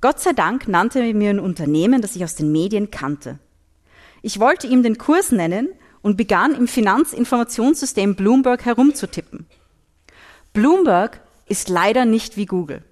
Gott 0.00 0.20
sei 0.20 0.32
Dank 0.32 0.66
nannte 0.66 1.00
er 1.00 1.14
mir 1.14 1.30
ein 1.30 1.38
Unternehmen, 1.38 2.02
das 2.02 2.16
ich 2.16 2.24
aus 2.24 2.34
den 2.34 2.50
Medien 2.50 2.90
kannte. 2.90 3.38
Ich 4.20 4.40
wollte 4.40 4.66
ihm 4.66 4.82
den 4.82 4.98
Kurs 4.98 5.30
nennen 5.30 5.68
und 6.02 6.16
begann 6.16 6.54
im 6.54 6.66
Finanzinformationssystem 6.66 8.16
Bloomberg 8.16 8.64
herumzutippen. 8.64 9.46
Bloomberg 10.52 11.20
ist 11.46 11.68
leider 11.68 12.04
nicht 12.04 12.36
wie 12.36 12.46
Google. 12.46 12.82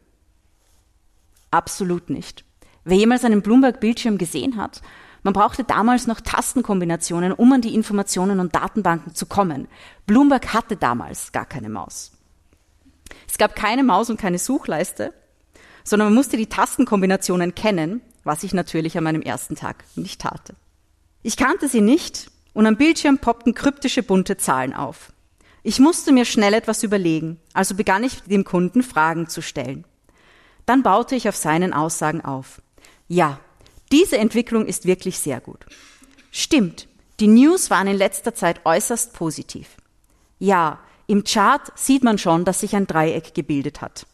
Absolut 1.50 2.08
nicht. 2.10 2.44
Wer 2.84 2.96
jemals 2.96 3.24
einen 3.24 3.42
Bloomberg-Bildschirm 3.42 4.16
gesehen 4.16 4.56
hat, 4.56 4.80
man 5.22 5.34
brauchte 5.34 5.64
damals 5.64 6.06
noch 6.06 6.20
Tastenkombinationen, 6.20 7.32
um 7.32 7.52
an 7.52 7.60
die 7.60 7.74
Informationen 7.74 8.40
und 8.40 8.54
Datenbanken 8.54 9.14
zu 9.14 9.26
kommen. 9.26 9.68
Bloomberg 10.06 10.54
hatte 10.54 10.76
damals 10.76 11.32
gar 11.32 11.44
keine 11.44 11.68
Maus. 11.68 12.12
Es 13.28 13.38
gab 13.38 13.54
keine 13.54 13.84
Maus 13.84 14.10
und 14.10 14.20
keine 14.20 14.38
Suchleiste, 14.38 15.12
sondern 15.84 16.08
man 16.08 16.14
musste 16.14 16.36
die 16.36 16.46
Tastenkombinationen 16.46 17.54
kennen, 17.54 18.00
was 18.24 18.42
ich 18.42 18.54
natürlich 18.54 18.96
an 18.96 19.04
meinem 19.04 19.22
ersten 19.22 19.56
Tag 19.56 19.84
nicht 19.96 20.20
tat. 20.20 20.54
Ich 21.22 21.36
kannte 21.36 21.68
sie 21.68 21.80
nicht 21.80 22.30
und 22.52 22.66
am 22.66 22.76
Bildschirm 22.76 23.18
poppten 23.18 23.54
kryptische 23.54 24.02
bunte 24.02 24.36
Zahlen 24.36 24.74
auf. 24.74 25.12
Ich 25.62 25.78
musste 25.78 26.12
mir 26.12 26.24
schnell 26.24 26.54
etwas 26.54 26.82
überlegen, 26.82 27.38
also 27.52 27.74
begann 27.74 28.04
ich 28.04 28.22
dem 28.22 28.44
Kunden 28.44 28.82
Fragen 28.82 29.28
zu 29.28 29.42
stellen. 29.42 29.84
Dann 30.64 30.82
baute 30.82 31.14
ich 31.14 31.28
auf 31.28 31.36
seinen 31.36 31.74
Aussagen 31.74 32.22
auf. 32.22 32.62
Ja, 33.08 33.40
diese 33.92 34.18
Entwicklung 34.18 34.66
ist 34.66 34.86
wirklich 34.86 35.18
sehr 35.18 35.40
gut. 35.40 35.66
Stimmt, 36.30 36.88
die 37.18 37.26
News 37.26 37.70
waren 37.70 37.86
in 37.86 37.96
letzter 37.96 38.34
Zeit 38.34 38.64
äußerst 38.64 39.12
positiv. 39.12 39.76
Ja, 40.38 40.78
im 41.06 41.24
Chart 41.24 41.72
sieht 41.74 42.04
man 42.04 42.18
schon, 42.18 42.44
dass 42.44 42.60
sich 42.60 42.76
ein 42.76 42.86
Dreieck 42.86 43.34
gebildet 43.34 43.80
hat. 43.80 44.06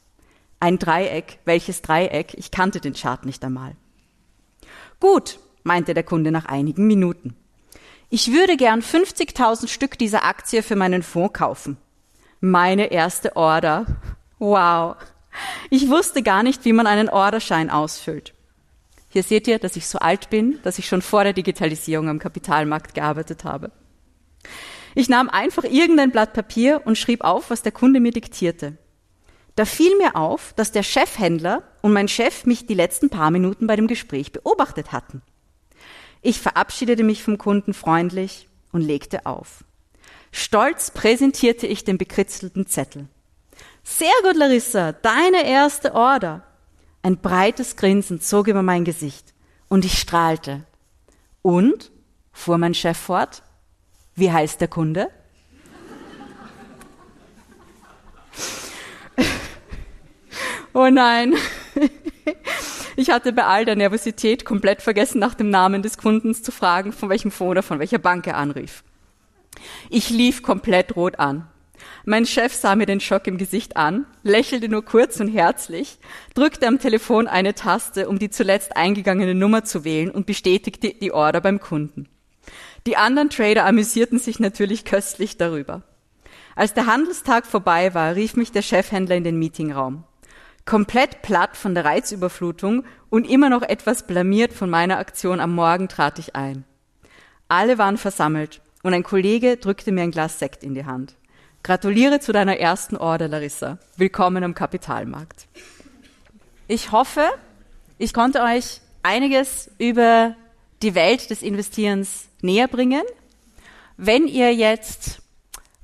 Ein 0.60 0.78
Dreieck, 0.78 1.38
welches 1.44 1.82
Dreieck? 1.82 2.34
Ich 2.34 2.50
kannte 2.50 2.80
den 2.80 2.94
Chart 2.94 3.24
nicht 3.26 3.44
einmal. 3.44 3.76
Gut, 4.98 5.38
meinte 5.62 5.92
der 5.92 6.04
Kunde 6.04 6.32
nach 6.32 6.46
einigen 6.46 6.86
Minuten. 6.86 7.36
Ich 8.08 8.32
würde 8.32 8.56
gern 8.56 8.80
50.000 8.80 9.68
Stück 9.68 9.98
dieser 9.98 10.24
Aktie 10.24 10.62
für 10.62 10.76
meinen 10.76 11.02
Fonds 11.02 11.34
kaufen. 11.34 11.76
Meine 12.40 12.86
erste 12.86 13.36
Order. 13.36 13.84
Wow. 14.38 14.96
Ich 15.70 15.90
wusste 15.90 16.22
gar 16.22 16.42
nicht, 16.42 16.64
wie 16.64 16.72
man 16.72 16.86
einen 16.86 17.08
Orderschein 17.08 17.68
ausfüllt. 17.68 18.32
Hier 19.16 19.22
seht 19.22 19.48
ihr, 19.48 19.58
dass 19.58 19.76
ich 19.76 19.86
so 19.86 19.98
alt 19.98 20.28
bin, 20.28 20.58
dass 20.62 20.78
ich 20.78 20.86
schon 20.86 21.00
vor 21.00 21.24
der 21.24 21.32
Digitalisierung 21.32 22.10
am 22.10 22.18
Kapitalmarkt 22.18 22.92
gearbeitet 22.92 23.44
habe. 23.44 23.72
Ich 24.94 25.08
nahm 25.08 25.30
einfach 25.30 25.64
irgendein 25.64 26.10
Blatt 26.10 26.34
Papier 26.34 26.82
und 26.84 26.98
schrieb 26.98 27.24
auf, 27.24 27.48
was 27.48 27.62
der 27.62 27.72
Kunde 27.72 27.98
mir 27.98 28.10
diktierte. 28.10 28.76
Da 29.54 29.64
fiel 29.64 29.96
mir 29.96 30.16
auf, 30.16 30.52
dass 30.52 30.70
der 30.70 30.82
Chefhändler 30.82 31.62
und 31.80 31.94
mein 31.94 32.08
Chef 32.08 32.44
mich 32.44 32.66
die 32.66 32.74
letzten 32.74 33.08
paar 33.08 33.30
Minuten 33.30 33.66
bei 33.66 33.74
dem 33.74 33.86
Gespräch 33.86 34.32
beobachtet 34.32 34.92
hatten. 34.92 35.22
Ich 36.20 36.38
verabschiedete 36.38 37.02
mich 37.02 37.22
vom 37.22 37.38
Kunden 37.38 37.72
freundlich 37.72 38.48
und 38.70 38.82
legte 38.82 39.24
auf. 39.24 39.64
Stolz 40.30 40.90
präsentierte 40.90 41.66
ich 41.66 41.84
den 41.84 41.96
bekritzelten 41.96 42.66
Zettel. 42.66 43.06
Sehr 43.82 44.12
gut, 44.22 44.36
Larissa, 44.36 44.92
deine 44.92 45.46
erste 45.46 45.94
Order. 45.94 46.42
Ein 47.06 47.18
breites 47.18 47.76
Grinsen 47.76 48.20
zog 48.20 48.48
über 48.48 48.62
mein 48.64 48.84
Gesicht 48.84 49.32
und 49.68 49.84
ich 49.84 49.96
strahlte. 49.96 50.64
Und? 51.40 51.92
fuhr 52.32 52.58
mein 52.58 52.74
Chef 52.74 52.98
fort. 52.98 53.44
Wie 54.16 54.32
heißt 54.32 54.60
der 54.60 54.66
Kunde? 54.66 55.08
oh 60.74 60.88
nein. 60.90 61.34
Ich 62.98 63.10
hatte 63.10 63.32
bei 63.32 63.44
all 63.44 63.64
der 63.66 63.76
Nervosität 63.76 64.44
komplett 64.44 64.82
vergessen, 64.82 65.18
nach 65.20 65.34
dem 65.34 65.50
Namen 65.50 65.82
des 65.82 65.98
Kundens 65.98 66.42
zu 66.42 66.50
fragen, 66.50 66.92
von 66.92 67.10
welchem 67.10 67.30
Fonds 67.30 67.50
oder 67.50 67.62
von 67.62 67.78
welcher 67.78 67.98
Bank 67.98 68.26
er 68.26 68.38
anrief. 68.38 68.82
Ich 69.90 70.08
lief 70.08 70.42
komplett 70.42 70.96
rot 70.96 71.20
an. 71.20 71.46
Mein 72.04 72.26
Chef 72.26 72.54
sah 72.54 72.76
mir 72.76 72.86
den 72.86 73.00
Schock 73.00 73.26
im 73.26 73.38
Gesicht 73.38 73.76
an, 73.76 74.06
lächelte 74.22 74.68
nur 74.68 74.84
kurz 74.84 75.20
und 75.20 75.28
herzlich, 75.28 75.98
drückte 76.34 76.66
am 76.66 76.78
Telefon 76.78 77.26
eine 77.26 77.54
Taste, 77.54 78.08
um 78.08 78.18
die 78.18 78.30
zuletzt 78.30 78.76
eingegangene 78.76 79.34
Nummer 79.34 79.64
zu 79.64 79.84
wählen 79.84 80.10
und 80.10 80.26
bestätigte 80.26 80.94
die 80.94 81.12
Order 81.12 81.40
beim 81.40 81.60
Kunden. 81.60 82.08
Die 82.86 82.96
anderen 82.96 83.30
Trader 83.30 83.66
amüsierten 83.66 84.18
sich 84.18 84.38
natürlich 84.38 84.84
köstlich 84.84 85.36
darüber. 85.36 85.82
Als 86.54 86.72
der 86.72 86.86
Handelstag 86.86 87.46
vorbei 87.46 87.94
war, 87.94 88.14
rief 88.14 88.36
mich 88.36 88.52
der 88.52 88.62
Chefhändler 88.62 89.16
in 89.16 89.24
den 89.24 89.38
Meetingraum. 89.38 90.04
komplett 90.64 91.22
platt 91.22 91.56
von 91.56 91.74
der 91.74 91.84
Reizüberflutung 91.84 92.84
und 93.08 93.28
immer 93.30 93.48
noch 93.48 93.62
etwas 93.62 94.06
blamiert 94.06 94.52
von 94.52 94.68
meiner 94.68 94.98
Aktion 94.98 95.40
am 95.40 95.54
Morgen 95.54 95.88
trat 95.88 96.18
ich 96.18 96.34
ein. 96.34 96.64
Alle 97.48 97.78
waren 97.78 97.96
versammelt 97.96 98.60
und 98.82 98.92
ein 98.92 99.04
Kollege 99.04 99.56
drückte 99.56 99.92
mir 99.92 100.02
ein 100.02 100.10
Glas 100.10 100.38
Sekt 100.38 100.64
in 100.64 100.74
die 100.74 100.84
Hand. 100.84 101.14
Gratuliere 101.66 102.20
zu 102.20 102.30
deiner 102.30 102.60
ersten 102.60 102.96
Order, 102.96 103.26
Larissa. 103.26 103.78
Willkommen 103.96 104.44
am 104.44 104.54
Kapitalmarkt. 104.54 105.48
Ich 106.68 106.92
hoffe, 106.92 107.24
ich 107.98 108.14
konnte 108.14 108.40
euch 108.40 108.80
einiges 109.02 109.68
über 109.78 110.36
die 110.82 110.94
Welt 110.94 111.28
des 111.28 111.42
Investierens 111.42 112.28
näher 112.40 112.68
bringen. 112.68 113.02
Wenn 113.96 114.28
ihr 114.28 114.54
jetzt 114.54 115.22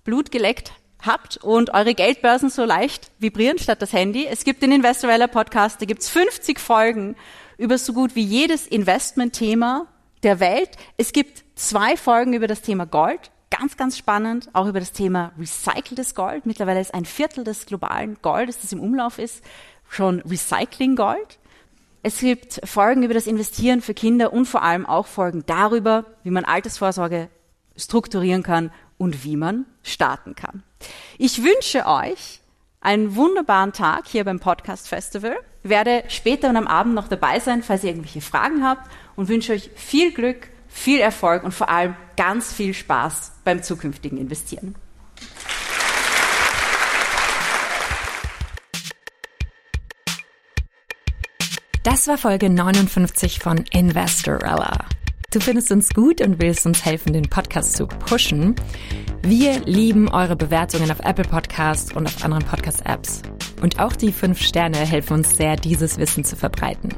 Blut 0.04 0.30
geleckt 0.30 0.70
habt 1.00 1.38
und 1.38 1.74
eure 1.74 1.96
Geldbörsen 1.96 2.48
so 2.48 2.64
leicht 2.64 3.10
vibrieren 3.18 3.58
statt 3.58 3.82
das 3.82 3.92
Handy. 3.92 4.24
Es 4.24 4.44
gibt 4.44 4.62
den 4.62 4.70
Investorella 4.70 5.26
Podcast, 5.26 5.82
da 5.82 5.86
gibt's 5.86 6.08
50 6.08 6.60
Folgen 6.60 7.16
über 7.58 7.76
so 7.76 7.92
gut 7.92 8.14
wie 8.14 8.22
jedes 8.22 8.68
Investmentthema 8.68 9.88
der 10.22 10.38
Welt. 10.38 10.70
Es 10.96 11.12
gibt 11.12 11.42
zwei 11.56 11.96
Folgen 11.96 12.34
über 12.34 12.46
das 12.46 12.62
Thema 12.62 12.86
Gold, 12.86 13.32
ganz, 13.52 13.76
ganz 13.76 13.98
spannend, 13.98 14.48
auch 14.54 14.66
über 14.66 14.80
das 14.80 14.92
Thema 14.92 15.32
recyceltes 15.38 16.14
Gold. 16.14 16.46
Mittlerweile 16.46 16.80
ist 16.80 16.94
ein 16.94 17.04
Viertel 17.04 17.44
des 17.44 17.66
globalen 17.66 18.16
Goldes, 18.22 18.60
das 18.60 18.72
im 18.72 18.80
Umlauf 18.80 19.18
ist, 19.18 19.44
schon 19.88 20.20
Recycling 20.20 20.96
Gold. 20.96 21.38
Es 22.02 22.20
gibt 22.20 22.60
Folgen 22.64 23.02
über 23.02 23.14
das 23.14 23.26
Investieren 23.26 23.82
für 23.82 23.94
Kinder 23.94 24.32
und 24.32 24.46
vor 24.46 24.62
allem 24.62 24.86
auch 24.86 25.06
Folgen 25.06 25.44
darüber, 25.46 26.06
wie 26.24 26.30
man 26.30 26.46
Altersvorsorge 26.46 27.28
strukturieren 27.76 28.42
kann 28.42 28.72
und 28.96 29.22
wie 29.22 29.36
man 29.36 29.66
starten 29.82 30.34
kann. 30.34 30.62
Ich 31.18 31.42
wünsche 31.42 31.86
euch 31.86 32.40
einen 32.80 33.14
wunderbaren 33.16 33.72
Tag 33.72 34.08
hier 34.08 34.24
beim 34.24 34.40
Podcast 34.40 34.88
Festival. 34.88 35.36
Werde 35.62 36.04
später 36.08 36.48
und 36.48 36.56
am 36.56 36.66
Abend 36.66 36.94
noch 36.94 37.06
dabei 37.06 37.38
sein, 37.38 37.62
falls 37.62 37.84
ihr 37.84 37.90
irgendwelche 37.90 38.22
Fragen 38.22 38.64
habt 38.64 38.90
und 39.14 39.28
wünsche 39.28 39.52
euch 39.52 39.70
viel 39.76 40.12
Glück, 40.12 40.48
viel 40.72 41.00
Erfolg 41.00 41.44
und 41.44 41.52
vor 41.52 41.68
allem 41.68 41.94
ganz 42.16 42.52
viel 42.52 42.74
Spaß 42.74 43.32
beim 43.44 43.62
zukünftigen 43.62 44.18
Investieren. 44.18 44.74
Das 51.84 52.06
war 52.06 52.16
Folge 52.16 52.48
59 52.48 53.40
von 53.40 53.64
Investorella. 53.72 54.86
Du 55.32 55.40
findest 55.40 55.72
uns 55.72 55.90
gut 55.90 56.20
und 56.20 56.40
willst 56.40 56.66
uns 56.66 56.84
helfen, 56.84 57.12
den 57.12 57.28
Podcast 57.28 57.74
zu 57.76 57.86
pushen. 57.86 58.54
Wir 59.22 59.60
lieben 59.64 60.08
eure 60.08 60.36
Bewertungen 60.36 60.90
auf 60.90 61.00
Apple 61.00 61.24
Podcast 61.24 61.96
und 61.96 62.06
auf 62.06 62.24
anderen 62.24 62.44
Podcast-Apps. 62.44 63.22
Und 63.62 63.78
auch 63.78 63.96
die 63.96 64.12
fünf 64.12 64.40
Sterne 64.40 64.78
helfen 64.78 65.14
uns 65.14 65.36
sehr, 65.36 65.56
dieses 65.56 65.98
Wissen 65.98 66.24
zu 66.24 66.36
verbreiten. 66.36 66.90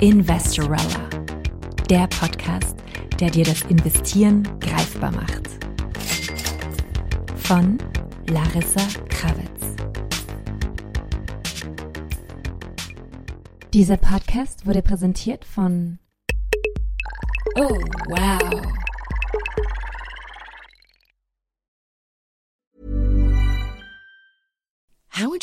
Investorella, 0.00 1.08
der 1.88 2.08
Podcast, 2.08 2.76
der 3.20 3.30
dir 3.30 3.46
das 3.46 3.62
Investieren 3.70 4.46
greifbar 4.60 5.12
macht. 5.12 5.65
Von 7.46 7.78
Larissa 8.28 8.80
Kravitz. 9.08 9.76
Dieser 13.72 13.96
Podcast 13.96 14.66
wurde 14.66 14.82
präsentiert 14.82 15.44
von 15.44 16.00
Oh, 17.56 17.78
wow. 18.08 18.85